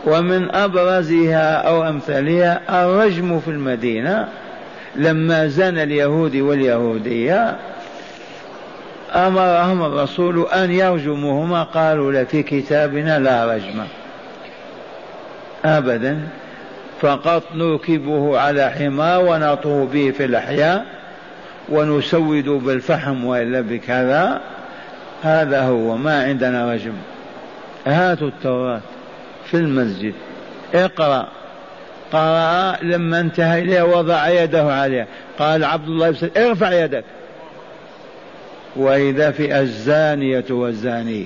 ومن 0.06 0.56
أبرزها 0.56 1.54
أو 1.54 1.84
أمثالها 1.84 2.84
الرجم 2.84 3.40
في 3.40 3.48
المدينة 3.48 4.28
لما 4.96 5.48
زنى 5.48 5.84
اليهود 5.84 6.36
واليهودية 6.36 7.56
أمرهم 9.14 9.86
الرسول 9.86 10.48
أن 10.48 10.72
يرجموهما 10.72 11.64
قالوا 11.64 12.12
لا 12.12 12.24
في 12.24 12.44
كتابنا 12.44 13.20
لا 13.20 13.46
رجم. 13.46 13.84
أبدا. 15.66 16.20
فقط 17.02 17.44
نركبه 17.56 18.40
على 18.40 18.72
حمار 18.72 19.26
ونطوه 19.26 19.86
به 19.86 20.12
في 20.12 20.26
الأحياء 20.26 20.86
ونسود 21.70 22.50
بالفحم 22.50 23.26
وإلا 23.26 23.62
بكذا. 23.62 24.42
هذا 25.24 25.62
هو 25.62 25.98
ما 25.98 26.24
عندنا 26.24 26.74
رجم. 26.74 26.94
هاتوا 27.88 28.28
التوراة 28.28 28.82
في 29.46 29.58
المسجد. 29.58 30.14
اقرأ. 30.74 31.28
قرأ 32.14 32.78
لما 32.82 33.20
انتهى 33.20 33.62
إليه 33.62 33.84
وضع 33.84 34.30
يده 34.30 34.74
عليها 34.74 35.08
قال 35.40 35.64
عبد 35.64 35.88
الله 35.88 36.12
بن 36.12 36.30
ارفع 36.38 36.72
يدك. 36.72 37.04
وإذا 38.76 39.32
في 39.32 39.60
الزانية 39.60 40.46
والزاني. 40.50 41.26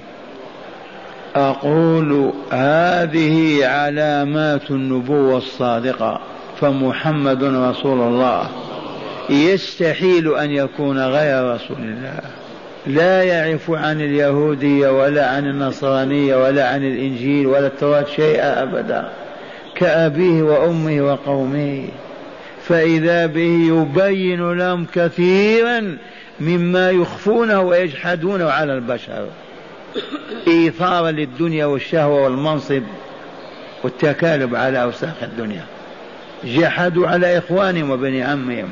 أقول 1.35 2.31
هذه 2.51 3.65
علامات 3.67 4.71
النبوة 4.71 5.37
الصادقة 5.37 6.19
فمحمد 6.61 7.43
رسول 7.43 8.01
الله. 8.01 8.49
يستحيل 9.29 10.35
أن 10.35 10.51
يكون 10.51 10.99
غير 10.99 11.55
رسول 11.55 11.77
الله. 11.79 12.19
لا 12.87 13.23
يعرف 13.23 13.71
عن 13.71 14.01
اليهودية 14.01 14.89
ولا 14.89 15.29
عن 15.29 15.45
النصرانية 15.45 16.35
ولا 16.35 16.69
عن 16.69 16.83
الإنجيل 16.83 17.47
ولا 17.47 17.67
التوراة 17.67 18.05
شيئا 18.15 18.63
أبدا. 18.63 19.09
كأبيه 19.75 20.43
وأمه 20.43 21.01
وقومه. 21.01 21.83
فإذا 22.63 23.25
به 23.25 23.67
يبين 23.67 24.51
لهم 24.51 24.85
كثيرا 24.93 25.97
مما 26.39 26.89
يخفونه 26.89 27.61
ويجحدونه 27.61 28.49
على 28.51 28.73
البشر. 28.73 29.27
إيثارا 30.47 31.11
للدنيا 31.11 31.65
والشهوة 31.65 32.23
والمنصب 32.23 32.83
والتكالب 33.83 34.55
على 34.55 34.83
أوساخ 34.83 35.23
الدنيا. 35.23 35.65
جحدوا 36.43 37.07
على 37.07 37.37
إخوانهم 37.37 37.91
وبني 37.91 38.23
عمهم. 38.23 38.69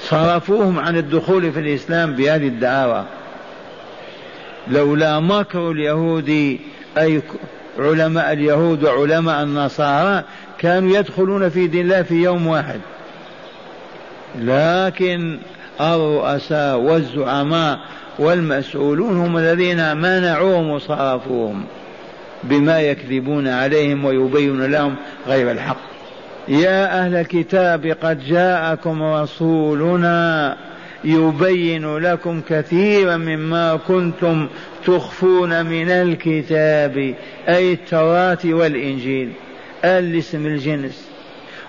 صرفوهم 0.00 0.78
عن 0.78 0.96
الدخول 0.96 1.52
في 1.52 1.60
الإسلام 1.60 2.14
بهذه 2.14 2.46
الدعاوى. 2.46 3.04
لولا 4.68 5.20
مكر 5.20 5.70
اليهود 5.70 6.58
أي 6.98 7.22
علماء 7.78 8.32
اليهود 8.32 8.84
وعلماء 8.84 9.42
النصارى 9.42 10.24
كانوا 10.58 10.96
يدخلون 10.96 11.48
في 11.48 11.66
دين 11.66 11.84
الله 11.84 12.02
في 12.02 12.14
يوم 12.14 12.46
واحد. 12.46 12.80
لكن 14.38 15.38
الرؤساء 15.80 16.78
والزعماء 16.78 17.78
والمسؤولون 18.18 19.16
هم 19.16 19.38
الذين 19.38 19.96
منعوهم 19.96 20.70
وصرفوهم 20.70 21.64
بما 22.44 22.80
يكذبون 22.80 23.48
عليهم 23.48 24.04
ويبين 24.04 24.64
لهم 24.64 24.96
غير 25.26 25.50
الحق. 25.50 25.76
يا 26.48 27.04
أهل 27.04 27.14
الكتاب 27.14 27.96
قد 28.02 28.24
جاءكم 28.24 29.02
رسولنا 29.02 30.56
يبين 31.04 31.96
لكم 31.96 32.40
كثيرا 32.48 33.16
مما 33.16 33.78
كنتم 33.88 34.48
تخفون 34.86 35.66
من 35.66 35.90
الكتاب 35.90 37.14
أي 37.48 37.72
التوراة 37.72 38.38
والإنجيل 38.44 39.32
الاسم 39.84 40.46
الجنس. 40.46 41.08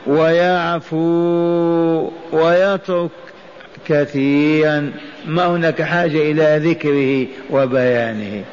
ويعفو 0.07 2.09
ويترك 2.31 3.09
كثيرا 3.87 4.91
ما 5.25 5.45
هناك 5.45 5.81
حاجة 5.81 6.31
إلى 6.31 6.69
ذكره 6.69 7.27
وبيانه. 7.49 8.43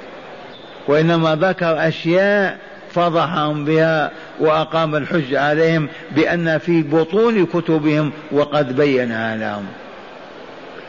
وإنما 0.89 1.35
ذكر 1.35 1.89
أشياء 1.89 2.59
فضحهم 2.91 3.65
بها 3.65 4.11
وأقام 4.41 4.97
الحج 4.97 5.35
عليهم 5.35 5.89
بأن 6.17 6.59
في 6.59 6.83
بطون 6.83 7.47
كتبهم 7.47 8.13
وقد 8.33 8.77
بينها 8.77 9.37
لهم. 9.37 9.67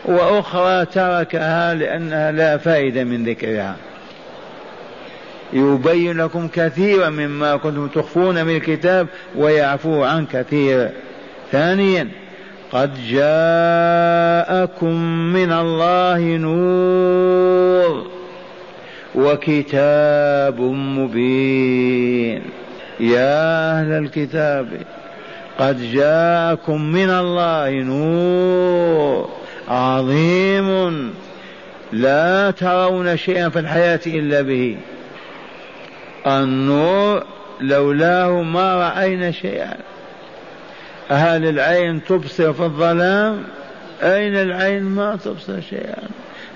وأخرى 0.06 0.86
تركها 0.86 1.74
لأنها 1.74 2.32
لا 2.32 2.58
فائدة 2.58 3.04
من 3.04 3.24
ذكرها. 3.24 3.76
يبين 5.54 6.18
لكم 6.18 6.48
كثيرا 6.48 7.10
مما 7.10 7.58
كنتم 7.58 7.88
تخفون 7.88 8.46
من 8.46 8.56
الكتاب 8.56 9.08
ويعفو 9.36 10.04
عن 10.04 10.26
كثير. 10.26 10.90
ثانيا 11.52 12.08
قد 12.72 12.94
جاءكم 13.10 14.96
من 15.34 15.52
الله 15.52 16.20
نور 16.38 18.08
وكتاب 19.16 20.62
مبين 20.72 22.42
يا 23.00 23.72
أهل 23.80 23.92
الكتاب 23.92 24.68
قد 25.60 25.92
جاءكم 25.92 26.82
من 26.82 27.10
الله 27.10 27.70
نور 27.72 29.30
عظيم 29.68 31.12
لا 31.92 32.52
ترون 32.52 33.18
شيئا 33.18 33.50
في 33.50 33.60
الحياة 33.60 34.00
إلا 34.08 34.42
به 34.42 34.78
النور 36.28 37.24
لولاه 37.62 38.42
ما 38.42 38.76
رأينا 38.76 39.32
شيئا 39.32 39.78
هل 41.12 41.46
العين 41.46 42.04
تبصر 42.04 42.54
في 42.54 42.64
الظلام؟ 42.64 43.44
أين 44.04 44.36
العين 44.36 44.84
ما 44.84 45.16
تبصر 45.16 45.62
شيئا؟ 45.62 46.04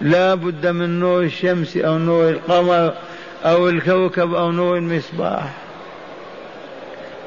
لا 0.02 0.36
بد 0.36 0.68
من 0.68 1.00
نور 1.00 1.24
الشمس 1.24 1.78
أو 1.78 1.98
نور 1.98 2.30
القمر 2.30 2.94
أو 3.46 3.70
الكوكب 3.70 4.34
أو 4.34 4.52
نور 4.52 4.78
المصباح. 4.78 5.54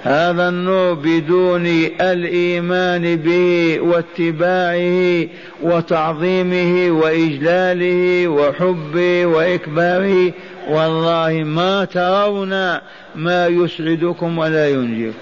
هذا 0.02 0.48
النور 0.48 0.94
بدون 0.94 1.66
الإيمان 2.00 3.16
به 3.16 3.80
واتباعه 3.80 5.26
وتعظيمه 5.62 6.90
وإجلاله 6.90 8.28
وحبه 8.28 9.26
وإكباره 9.26 10.32
والله 10.68 11.42
ما 11.44 11.84
ترون 11.84 12.78
ما 13.14 13.46
يسعدكم 13.46 14.38
ولا 14.38 14.68
ينجيكم. 14.68 15.18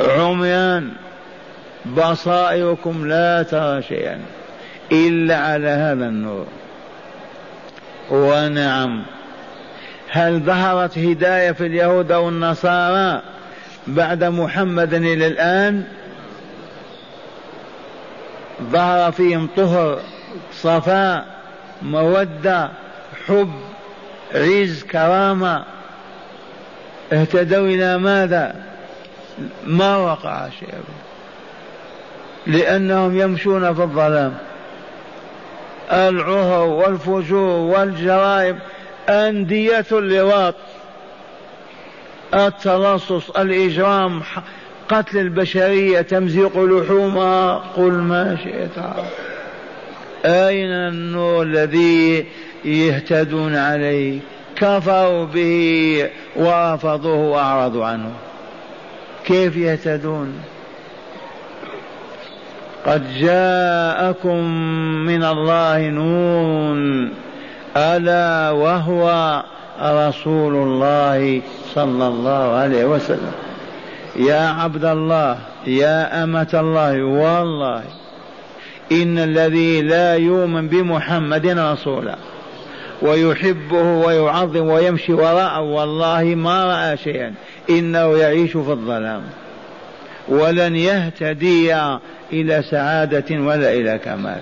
عميان 0.00 0.92
بصائركم 1.86 3.08
لا 3.08 3.42
ترى 3.42 3.82
شيئا 3.82 4.20
إلا 4.92 5.38
على 5.38 5.68
هذا 5.68 6.06
النور. 6.06 6.46
ونعم 8.10 9.02
هل 10.10 10.40
ظهرت 10.40 10.98
هداية 10.98 11.52
في 11.52 11.66
اليهود 11.66 12.12
أو 12.12 12.28
النصارى 12.28 13.22
بعد 13.86 14.24
محمد 14.24 14.94
إلى 14.94 15.26
الآن 15.26 15.84
ظهر 18.62 19.12
فيهم 19.12 19.48
طهر 19.56 20.00
صفاء 20.52 21.26
مودة 21.82 22.70
حب 23.26 23.52
عز 24.34 24.82
كرامة. 24.82 25.64
اهتدوا 27.12 27.66
إلى 27.66 27.98
ماذا؟ 27.98 28.67
ما 29.66 29.96
وقع 29.96 30.48
شيء 30.60 30.74
لأنهم 32.46 33.18
يمشون 33.18 33.74
في 33.74 33.82
الظلام. 33.82 34.34
العهر 35.92 36.66
والفجور 36.66 37.50
والجرائم 37.50 38.58
أندية 39.08 39.86
اللواط. 39.92 40.54
التلصص 42.34 43.30
الإجرام 43.30 44.22
قتل 44.88 45.18
البشرية 45.18 46.00
تمزيق 46.00 46.58
لحومها. 46.58 47.54
قل 47.76 47.92
ما 47.92 48.36
شئت. 48.44 48.84
أين 50.24 50.70
النور 50.70 51.42
الذي 51.42 52.26
يهتدون 52.64 53.56
عليه؟ 53.56 54.18
كفروا 54.56 55.24
به 55.24 56.08
ورفضوه 56.36 57.16
وأعرضوا 57.16 57.84
عنه. 57.84 58.12
كيف 59.28 59.56
يهتدون؟ 59.56 60.34
قد 62.86 63.02
جاءكم 63.20 64.44
من 65.06 65.24
الله 65.24 65.88
نور 65.88 67.08
ألا 67.76 68.50
وهو 68.50 69.42
رسول 69.82 70.54
الله 70.54 71.42
صلى 71.74 72.08
الله 72.08 72.52
عليه 72.56 72.84
وسلم. 72.84 73.32
يا 74.16 74.48
عبد 74.48 74.84
الله 74.84 75.38
يا 75.66 76.24
أمة 76.24 76.48
الله 76.54 77.04
والله 77.04 77.82
إن 78.92 79.18
الذي 79.18 79.82
لا 79.82 80.16
يؤمن 80.16 80.68
بمحمد 80.68 81.46
رسولا 81.46 82.16
ويحبه 83.02 83.82
ويعظم 83.82 84.68
ويمشي 84.68 85.12
وراءه. 85.12 85.60
والله 85.60 86.22
ما 86.24 86.64
رأى 86.64 86.96
شيئا. 86.96 87.34
إنه 87.70 88.18
يعيش 88.18 88.50
في 88.50 88.70
الظلام. 88.70 89.22
ولن 90.28 90.76
يهتدي 90.76 91.74
إلى 92.32 92.62
سعادة 92.70 93.24
ولا 93.30 93.72
إلى 93.72 94.00
كمال. 94.04 94.40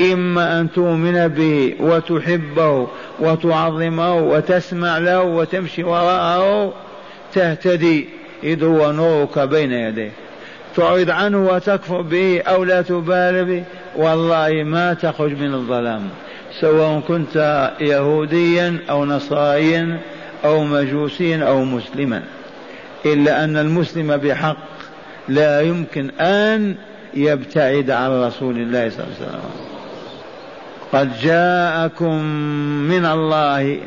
إما 0.00 0.60
أن 0.60 0.72
تؤمن 0.72 1.28
به 1.28 1.74
وتحبه 1.80 2.88
وتعظمه 3.20 4.14
وتسمع 4.14 4.98
له 4.98 5.22
وتمشي 5.22 5.84
وراءه 5.84 6.72
تهتدي. 7.32 8.08
إذ 8.44 8.64
هو 8.64 8.92
نورك 8.92 9.38
بين 9.38 9.72
يديه. 9.72 10.10
تعرض 10.76 11.10
عنه 11.10 11.46
وتكفر 11.46 12.00
به 12.00 12.40
أو 12.40 12.64
لا 12.64 12.82
تبال 12.82 13.44
به. 13.44 13.64
والله 13.96 14.62
ما 14.62 14.94
تخرج 14.94 15.32
من 15.32 15.54
الظلام 15.54 16.08
سواء 16.60 17.00
كنت 17.08 17.70
يهوديا 17.80 18.78
أو 18.90 19.04
نصرانيا 19.04 20.00
أو 20.44 20.64
مجوسيا 20.64 21.44
أو 21.44 21.64
مسلما. 21.64 22.22
إلا 23.06 23.44
أن 23.44 23.56
المسلم 23.56 24.16
بحق 24.16 24.56
لا 25.28 25.60
يمكن 25.60 26.10
أن 26.20 26.74
يبتعد 27.14 27.90
عن 27.90 28.10
رسول 28.10 28.56
الله 28.56 28.88
صلى 28.90 29.04
الله 29.04 29.16
عليه 29.16 29.28
وسلم. 29.28 29.40
قد 30.92 31.20
جاءكم 31.20 32.24
من 32.88 33.06
الله 33.06 33.78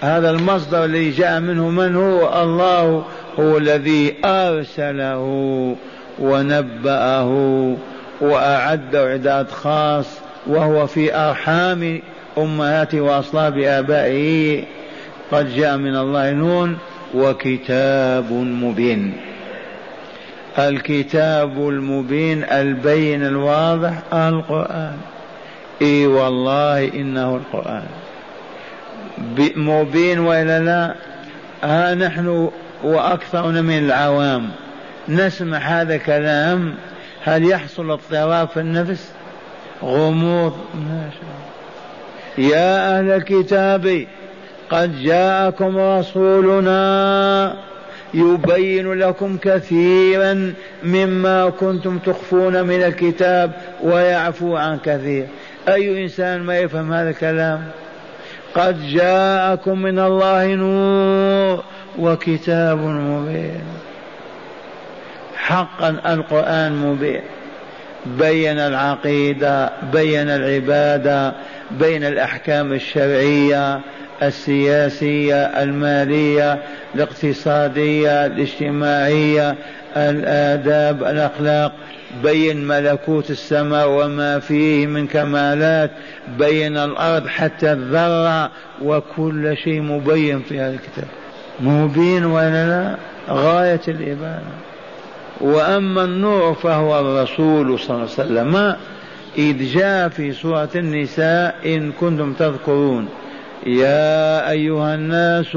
هذا 0.00 0.30
المصدر 0.30 0.84
الذي 0.84 1.10
جاء 1.10 1.40
منه 1.40 1.68
من 1.68 1.96
هو؟ 1.96 2.42
الله 2.42 3.04
هو 3.40 3.58
الذي 3.58 4.14
أرسله 4.24 5.24
ونبأه 6.18 7.76
وأعد 8.20 8.94
إعداد 8.94 9.50
خاص 9.50 10.06
وهو 10.46 10.86
في 10.86 11.14
أرحام 11.16 12.02
أمهاته 12.38 13.00
وأصلاب 13.00 13.58
آبائه 13.58 14.64
قد 15.32 15.54
جاء 15.54 15.76
من 15.76 15.96
الله 15.96 16.30
نون 16.30 16.78
وكتاب 17.14 18.32
مبين. 18.32 19.12
الكتاب 20.58 21.68
المبين 21.68 22.44
البين 22.44 23.26
الواضح 23.26 23.92
القرآن. 24.12 24.96
إي 25.82 26.06
والله 26.06 26.88
إنه 26.94 27.36
القرآن. 27.36 27.86
مبين 29.56 30.18
وإلا 30.18 30.60
لا 30.60 30.94
ها 31.62 31.94
نحن 31.94 32.50
وأكثرنا 32.82 33.62
من 33.62 33.78
العوام. 33.78 34.50
نسمع 35.08 35.58
هذا 35.58 35.96
كلام 35.96 36.74
هل 37.24 37.44
يحصل 37.44 37.90
اضطراب 37.90 38.48
في 38.48 38.60
النفس؟ 38.60 39.12
غموض. 39.82 40.52
ما 40.74 41.10
شاء 41.12 41.40
يا 42.46 42.98
أهل 42.98 43.10
الكتاب 43.10 44.06
قد 44.70 45.02
جاءكم 45.02 45.78
رسولنا 45.78 47.56
يبين 48.14 48.92
لكم 48.92 49.36
كثيرا 49.36 50.54
مما 50.84 51.50
كنتم 51.50 51.98
تخفون 51.98 52.62
من 52.62 52.82
الكتاب 52.82 53.52
ويعفو 53.82 54.56
عن 54.56 54.78
كثير. 54.78 55.26
أي 55.68 56.02
إنسان 56.02 56.40
ما 56.40 56.58
يفهم 56.58 56.92
هذا 56.92 57.10
الكلام؟ 57.10 57.64
قد 58.54 58.86
جاءكم 58.86 59.82
من 59.82 59.98
الله 59.98 60.54
نور 60.54 61.64
وكتاب 61.98 62.78
مبين. 62.78 63.64
حقا 65.50 65.88
القرآن 66.06 66.72
مبين. 66.72 67.20
بين 68.06 68.58
العقيدة 68.58 69.70
بين 69.92 70.28
العبادة 70.28 71.32
بين 71.70 72.04
الأحكام 72.04 72.72
الشرعية 72.72 73.80
السياسية 74.22 75.44
المالية 75.44 76.58
الاقتصادية 76.94 78.26
الاجتماعية 78.26 79.56
الآداب 79.96 81.02
الأخلاق. 81.02 81.72
بين 82.22 82.66
ملكوت 82.66 83.30
السماء 83.30 83.88
وما 83.88 84.38
فيه 84.38 84.86
من 84.86 85.06
كمالات. 85.06 85.90
بين 86.38 86.76
الأرض 86.76 87.26
حتى 87.26 87.72
الذرة. 87.72 88.50
وكل 88.82 89.56
شيء 89.64 89.80
مبين 89.80 90.42
في 90.42 90.60
هذا 90.60 90.74
الكتاب. 90.74 91.08
مبين 91.60 92.24
ولا 92.24 92.66
لا؟ 92.68 92.96
غاية 93.28 93.80
الإبانة. 93.88 94.69
وأما 95.40 96.04
النور 96.04 96.54
فهو 96.54 97.00
الرسول 97.00 97.78
صلى 97.78 97.96
الله 97.96 98.00
عليه 98.00 98.12
وسلم. 98.12 98.76
إذ 99.38 99.72
جاء 99.72 100.08
في 100.08 100.32
سورة 100.32 100.68
النساء 100.74 101.54
إن 101.64 101.92
كنتم 101.92 102.32
تذكرون. 102.32 103.08
يا 103.66 104.50
أيها 104.50 104.94
الناس 104.94 105.56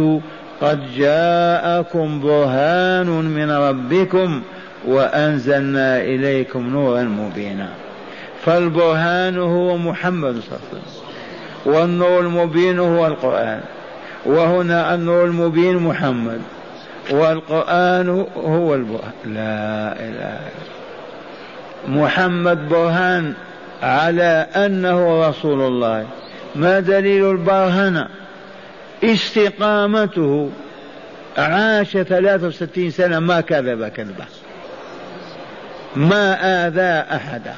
قد 0.61 0.79
جاءكم 0.95 2.21
برهان 2.21 3.07
من 3.07 3.51
ربكم 3.51 4.41
وأنزلنا 4.87 6.01
إليكم 6.01 6.69
نورا 6.69 7.03
مبينا. 7.03 7.69
فالبرهان 8.45 9.37
هو 9.37 9.77
محمد 9.77 10.33
صلى 10.33 10.57
الله 10.57 10.59
عليه 10.71 10.81
وسلم. 10.81 11.03
والنور 11.65 12.19
المبين 12.19 12.79
هو 12.79 13.07
القرآن. 13.07 13.61
وهنا 14.25 14.95
النور 14.95 15.25
المبين 15.25 15.77
محمد. 15.77 16.41
والقرآن 17.11 18.27
هو 18.35 18.75
البرهان 18.75 19.11
لا 19.25 19.95
إله 19.99 20.39
إلا 20.39 20.63
محمد 21.87 22.69
برهان 22.69 23.33
على 23.83 24.47
أنه 24.55 25.29
رسول 25.29 25.61
الله. 25.61 26.07
ما 26.55 26.79
دليل 26.79 27.29
البرهنة؟ 27.29 28.07
استقامته. 29.03 30.49
عاش 31.37 31.97
ثلاثة 31.97 32.47
وستين 32.47 32.91
سنة 32.91 33.19
ما 33.19 33.41
كذب 33.41 33.87
كذبة. 33.87 34.25
ما 35.95 36.35
آذى 36.67 37.15
أحدا 37.15 37.55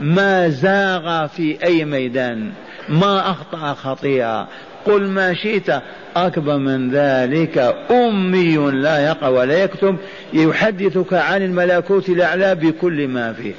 ما 0.00 0.48
زاغ 0.48 1.26
في 1.26 1.64
أي 1.64 1.84
ميدان. 1.84 2.52
ما 2.88 3.30
أخطأ 3.30 3.74
خطيئة. 3.74 4.48
قل 4.88 5.08
ما 5.08 5.34
شئت 5.34 5.82
أكبر 6.16 6.56
من 6.56 6.90
ذلك. 6.90 7.74
أمي 7.90 8.56
لا 8.56 8.98
يقرأ 8.98 9.28
ولا 9.28 9.62
يكتب. 9.62 9.96
يحدثك 10.32 11.12
عن 11.12 11.42
الملكوت 11.42 12.08
الأعلى 12.08 12.54
بكل 12.54 13.08
ما 13.08 13.32
فيه. 13.32 13.54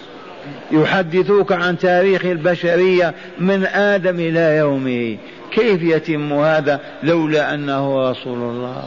يحدثوك 0.72 1.52
عن 1.52 1.78
تاريخ 1.78 2.26
البشرية 2.26 3.14
من 3.40 3.66
آدم 3.66 4.16
إلى 4.20 4.58
يومه. 4.58 5.18
كيف 5.52 5.84
يتم 5.84 6.34
هذا؟ 6.34 6.80
لولا 7.04 7.54
أنه 7.54 8.10
رسول 8.10 8.38
الله. 8.38 8.84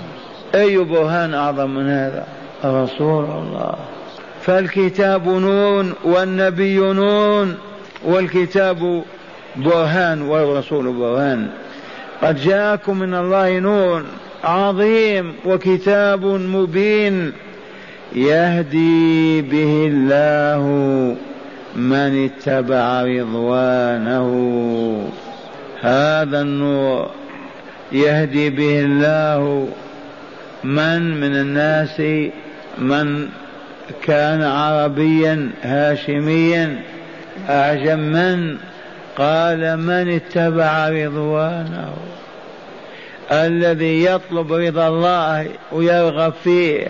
أي 0.55 0.78
برهان 0.78 1.35
أعظم 1.35 1.70
من 1.70 1.88
هذا؟ 1.88 2.26
رسول 2.64 3.24
الله. 3.24 3.74
فالكتاب 4.42 5.28
نور 5.28 5.87
والنبي 6.05 6.78
نور 6.78 7.46
والكتاب 8.05 9.02
برهان 9.57 10.22
والرسول 10.22 10.92
برهان. 10.92 11.48
قد 12.22 12.40
جاءكم 12.40 12.98
من 12.98 13.14
الله 13.14 13.58
نور 13.58 14.02
عظيم 14.44 15.35
وكتاب 15.44 16.24
مبين 16.24 17.32
يهدي 18.14 19.42
به 19.42 19.87
الله 19.92 20.62
من 21.76 22.24
اتبع 22.24 23.02
رضوانه. 23.02 24.28
هذا 25.80 26.40
النور 26.40 27.11
يهدي 27.92 28.50
به 28.50 28.80
الله 28.80 29.68
من 30.64 31.20
من 31.20 31.37
الناس 31.37 32.00
من 32.78 33.28
كان 34.02 34.42
عربيا 34.42 35.50
هاشميا 35.62 36.78
أعجم 37.48 37.98
من 37.98 38.56
قال 39.18 39.77
من 39.77 40.14
اتبع 40.14 40.88
رضوانه 40.88 41.94
الذي 43.33 44.05
يطلب 44.05 44.53
رضا 44.53 44.88
الله 44.88 45.48
ويرغب 45.72 46.33
فيه 46.44 46.87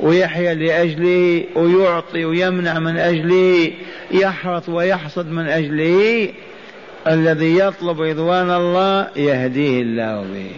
ويحيا 0.00 0.54
لأجله 0.54 1.44
ويعطي 1.54 2.24
ويمنع 2.24 2.78
من 2.78 2.96
أجله 2.96 3.72
يحرث 4.10 4.68
ويحصد 4.68 5.26
من 5.26 5.48
أجله 5.48 6.28
الذي 7.06 7.58
يطلب 7.58 8.00
رضوان 8.00 8.50
الله 8.50 9.08
يهديه 9.16 9.82
الله 9.82 10.22
به. 10.22 10.50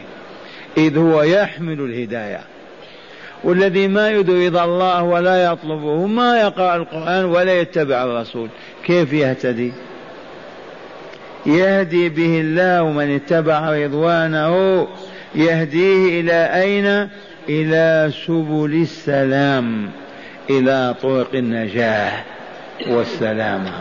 إذ 0.76 0.98
هو 0.98 1.22
يحمل 1.22 1.80
الهداية. 1.80 2.40
والذي 3.44 3.88
ما 3.88 4.10
يدري 4.10 4.48
رضا 4.48 4.64
الله 4.64 5.02
ولا 5.02 5.44
يطلبه 5.44 6.06
ما 6.06 6.40
يقرأ 6.40 6.76
القرآن 6.76 7.24
ولا 7.24 7.60
يتبع 7.60 8.04
الرسول. 8.04 8.48
كيف 8.84 9.12
يهتدي؟ 9.12 9.72
يهدي 11.46 12.08
به 12.08 12.40
الله 12.40 12.90
من 12.90 13.14
اتبع 13.14 13.70
رضوانه 13.70 14.86
يهديه 15.34 16.20
إلى 16.20 16.62
أين؟ 16.62 17.08
إلى 17.48 18.12
سبل 18.26 18.78
السلام 18.82 19.90
إلى 20.50 20.94
طرق 21.02 21.34
النجاة 21.34 22.12
والسلامة 22.88 23.72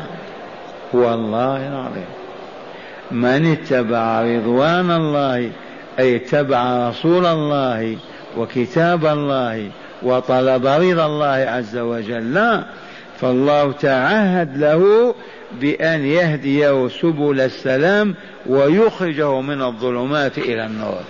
والله 0.93 1.67
العظيم. 1.67 2.05
من 3.11 3.51
اتبع 3.51 4.21
رضوان 4.21 4.91
الله 4.91 5.51
أي 5.99 6.15
اتبع 6.15 6.89
رسول 6.89 7.25
الله 7.25 7.97
وكتاب 8.37 9.05
الله 9.05 9.69
وطلب 10.03 10.65
رضا 10.65 11.05
الله 11.05 11.45
عز 11.49 11.77
وجل 11.77 12.63
فالله 13.19 13.71
تعهد 13.71 14.57
له 14.57 15.15
بأن 15.61 16.05
يهديه 16.05 16.87
سبل 16.87 17.41
السلام 17.41 18.15
ويخرجه 18.45 19.41
من 19.41 19.61
الظلمات 19.61 20.37
إلى 20.37 20.65
النور. 20.65 21.01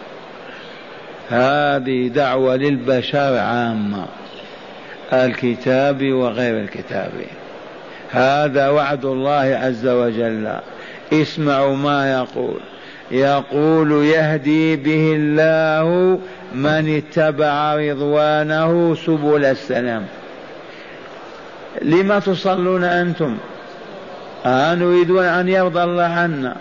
هذه 1.30 2.08
دعوة 2.08 2.56
للبشر 2.56 3.38
عامة 3.38 4.06
الكتاب 5.13 6.04
وغير 6.04 6.60
الكتاب. 6.60 7.12
هذا 8.12 8.69
وعد 8.69 9.06
الله 9.06 9.60
عز 9.63 9.88
وجل. 9.88 10.60
اسمعوا 11.13 11.75
ما 11.75 12.12
يقول. 12.12 12.60
يقول 13.12 13.91
يهدي 13.91 14.75
به 14.75 15.13
الله 15.15 16.19
من 16.56 16.97
اتبع 16.97 17.75
رضوانه 17.75 18.95
سبل 19.06 19.45
السلام. 19.45 20.06
لما 21.82 22.19
تصلون 22.19 22.84
أنتم 24.45 24.86
أنريدون 24.86 25.23
أن 25.23 25.47
يرضى 25.47 25.84
الله 25.84 26.04
عنا. 26.04 26.56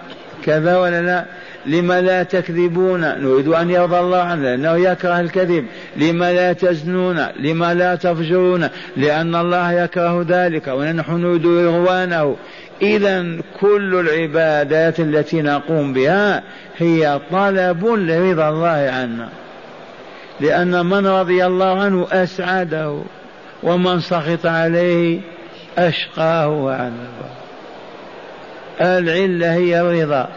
كذا 0.45 0.77
ولا 0.77 1.03
لا؟ 1.03 1.25
لما 1.67 2.01
لا 2.01 2.23
تكذبون؟ 2.23 3.01
نريد 3.01 3.49
أن 3.49 3.71
يرضى 3.71 3.99
الله 3.99 4.19
عنا 4.19 4.43
لأنه 4.43 4.77
يكره 4.77 5.21
الكذب. 5.21 5.67
لما 5.97 6.33
لا 6.33 6.53
تزنون؟ 6.53 7.27
لما 7.41 7.75
لا 7.75 7.95
تفجرون؟ 7.95 8.69
لأن 8.97 9.35
الله 9.35 9.73
يكره 9.73 10.27
ذلك 10.29 10.69
ونحن 10.69 11.13
نريد 11.13 11.47
رضوانه. 11.47 12.37
إذا 12.83 13.27
كل 13.61 13.95
العبادات 13.95 15.01
التي 15.01 15.43
نقوم 15.43 15.93
بها 15.93 16.43
هي 16.79 17.21
طلب 17.31 17.87
لرضا 17.87 18.49
الله 18.49 18.91
عنا. 18.95 19.29
لأن 20.41 20.87
من 20.87 21.07
رضي 21.07 21.47
الله 21.47 21.81
عنه 21.81 22.07
أسعده 22.13 23.03
ومن 23.63 24.01
سخط 24.01 24.47
عليه 24.47 25.21
أشقاه 25.79 26.49
وعذبه. 26.49 27.38
العلة 28.81 29.55
هي 29.55 29.81
الرضا. 29.81 30.29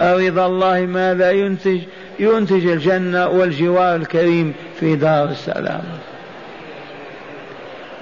رضا 0.00 0.46
الله 0.46 0.80
ماذا 0.80 1.30
ينتج 1.30 1.80
ينتج 2.20 2.66
الجنة 2.66 3.28
والجوار 3.28 3.96
الكريم 3.96 4.54
في 4.80 4.96
دار 4.96 5.28
السلام. 5.28 5.82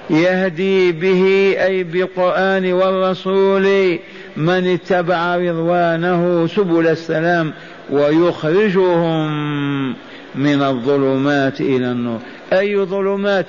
يهدي 0.09 0.91
به 0.91 1.55
أي 1.63 1.83
بالقرآن 1.83 2.73
والرسول 2.73 3.99
من 4.37 4.67
اتبع 4.67 5.35
رضوانه 5.35 6.47
سبل 6.47 6.87
السلام 6.87 7.53
ويخرجهم 7.89 9.27
من 10.35 10.63
الظلمات 10.63 11.61
إلى 11.61 11.91
النور. 11.91 12.19
أي 12.53 12.77
ظلمات؟ 12.77 13.45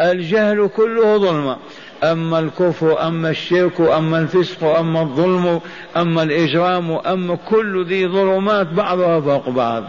الجهل 0.00 0.70
كله 0.76 1.16
ظلمة. 1.18 1.56
أما 2.04 2.38
الكفر 2.38 3.08
أما 3.08 3.30
الشرك 3.30 3.80
أما 3.80 4.18
الفسق 4.18 4.64
أما 4.64 5.02
الظلم 5.02 5.60
أما 5.96 6.22
الإجرام 6.22 6.90
أما 6.90 7.38
كل 7.48 7.86
ذي 7.86 8.06
ظلمات 8.06 8.66
بعضها 8.66 9.20
فوق 9.20 9.48
بعض. 9.48 9.84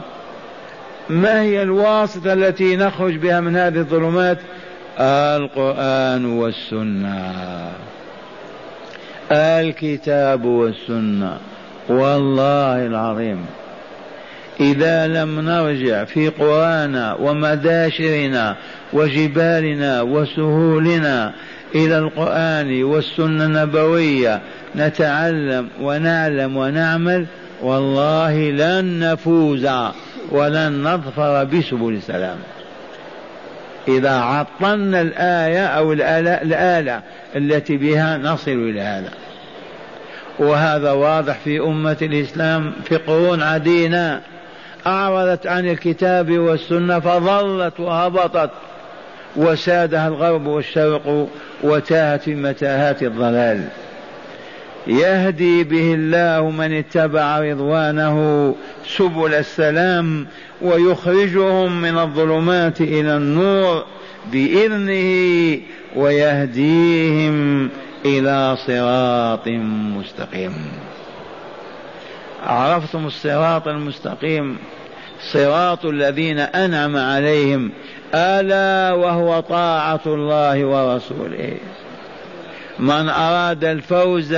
ما 1.09 1.41
هي 1.41 1.61
الواسطة 1.61 2.33
التي 2.33 2.75
نخرج 2.75 3.15
بها 3.15 3.39
من 3.39 3.55
هذه 3.55 3.77
الظلمات؟ 3.77 4.37
القرآن 4.99 6.25
والسنة. 6.25 7.71
الكتاب 9.31 10.45
والسنة. 10.45 11.37
والله 11.89 12.85
العظيم. 12.85 13.45
إذا 14.59 15.07
لم 15.07 15.39
نرجع 15.39 16.03
في 16.03 16.29
قرانا 16.29 17.13
ومداشرنا 17.13 18.55
وجبالنا 18.93 20.01
وسهولنا 20.01 21.33
إلى 21.75 21.97
القرآن 21.97 22.83
والسنة 22.83 23.45
النبوية 23.45 24.41
نتعلم 24.75 25.67
ونعلم 25.81 26.57
ونعمل 26.57 27.25
والله 27.61 28.51
لن 28.51 28.99
نفوز 28.99 29.67
ولن 30.31 30.83
نظفر 30.83 31.43
بسبل 31.43 31.93
السلام. 31.93 32.37
إذا 33.87 34.11
عطلنا 34.11 35.01
الآية 35.01 35.65
أو 35.65 35.93
الآلة, 35.93 37.01
التي 37.35 37.77
بها 37.77 38.17
نصل 38.17 38.51
إلى 38.51 38.81
هذا. 38.81 39.09
وهذا 40.39 40.91
واضح 40.91 41.39
في 41.39 41.59
أمة 41.59 41.97
الإسلام 42.01 42.73
في 42.85 42.95
قرون 42.95 43.43
عديدة 43.43 44.19
أعرضت 44.87 45.47
عن 45.47 45.67
الكتاب 45.67 46.31
والسنة 46.31 46.99
فظلت 46.99 47.79
وهبطت. 47.79 48.51
وسادها 49.35 50.07
الغرب 50.07 50.47
والشرق 50.47 51.27
وتاهت 51.63 52.29
متاهات 52.29 53.03
الضلال. 53.03 53.67
يهدي 54.87 55.63
به 55.63 55.93
الله 55.93 56.49
من 56.49 56.73
اتبع 56.73 57.39
رضوانه 57.39 58.55
سبل 58.87 59.33
السلام 59.33 60.27
ويخرجهم 60.61 61.81
من 61.81 61.97
الظلمات 61.97 62.81
إلى 62.81 63.17
النور 63.17 63.85
بإذنه 64.31 65.59
ويهديهم 65.95 67.69
إلى 68.05 68.57
صراط 68.67 69.47
مستقيم. 69.97 70.53
عرفتم 72.45 73.05
الصراط 73.05 73.67
المستقيم؟ 73.67 74.57
صراط 75.21 75.85
الذين 75.85 76.39
أنعم 76.39 76.97
عليهم 76.97 77.71
ألا 78.15 78.93
وهو 78.93 79.39
طاعة 79.39 80.01
الله 80.05 80.65
ورسوله. 80.65 81.53
من 82.79 83.09
أراد 83.09 83.63
الفوز 83.63 84.33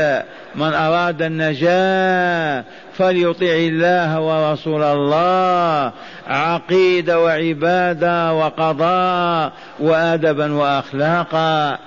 من 0.56 0.74
أراد 0.74 1.22
النجاة 1.22 2.64
فليطع 2.94 3.46
الله 3.46 4.22
ورسول 4.22 4.84
الله. 4.84 5.92
عقيده 6.28 7.20
وعباده 7.20 8.34
وقضاء 8.34 9.54
وادبا 9.80 10.54
واخلاقا. 10.54 11.78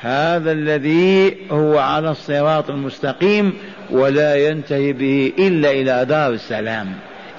هذا 0.00 0.52
الذي 0.52 1.36
هو 1.50 1.78
على 1.78 2.10
الصراط 2.10 2.70
المستقيم 2.70 3.52
ولا 3.90 4.48
ينتهي 4.48 4.92
به 4.92 5.32
إلا 5.38 5.70
إلى 5.70 6.04
دار 6.04 6.30
السلام 6.30 6.92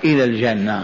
إلى 0.04 0.23
الجنة. 0.23 0.84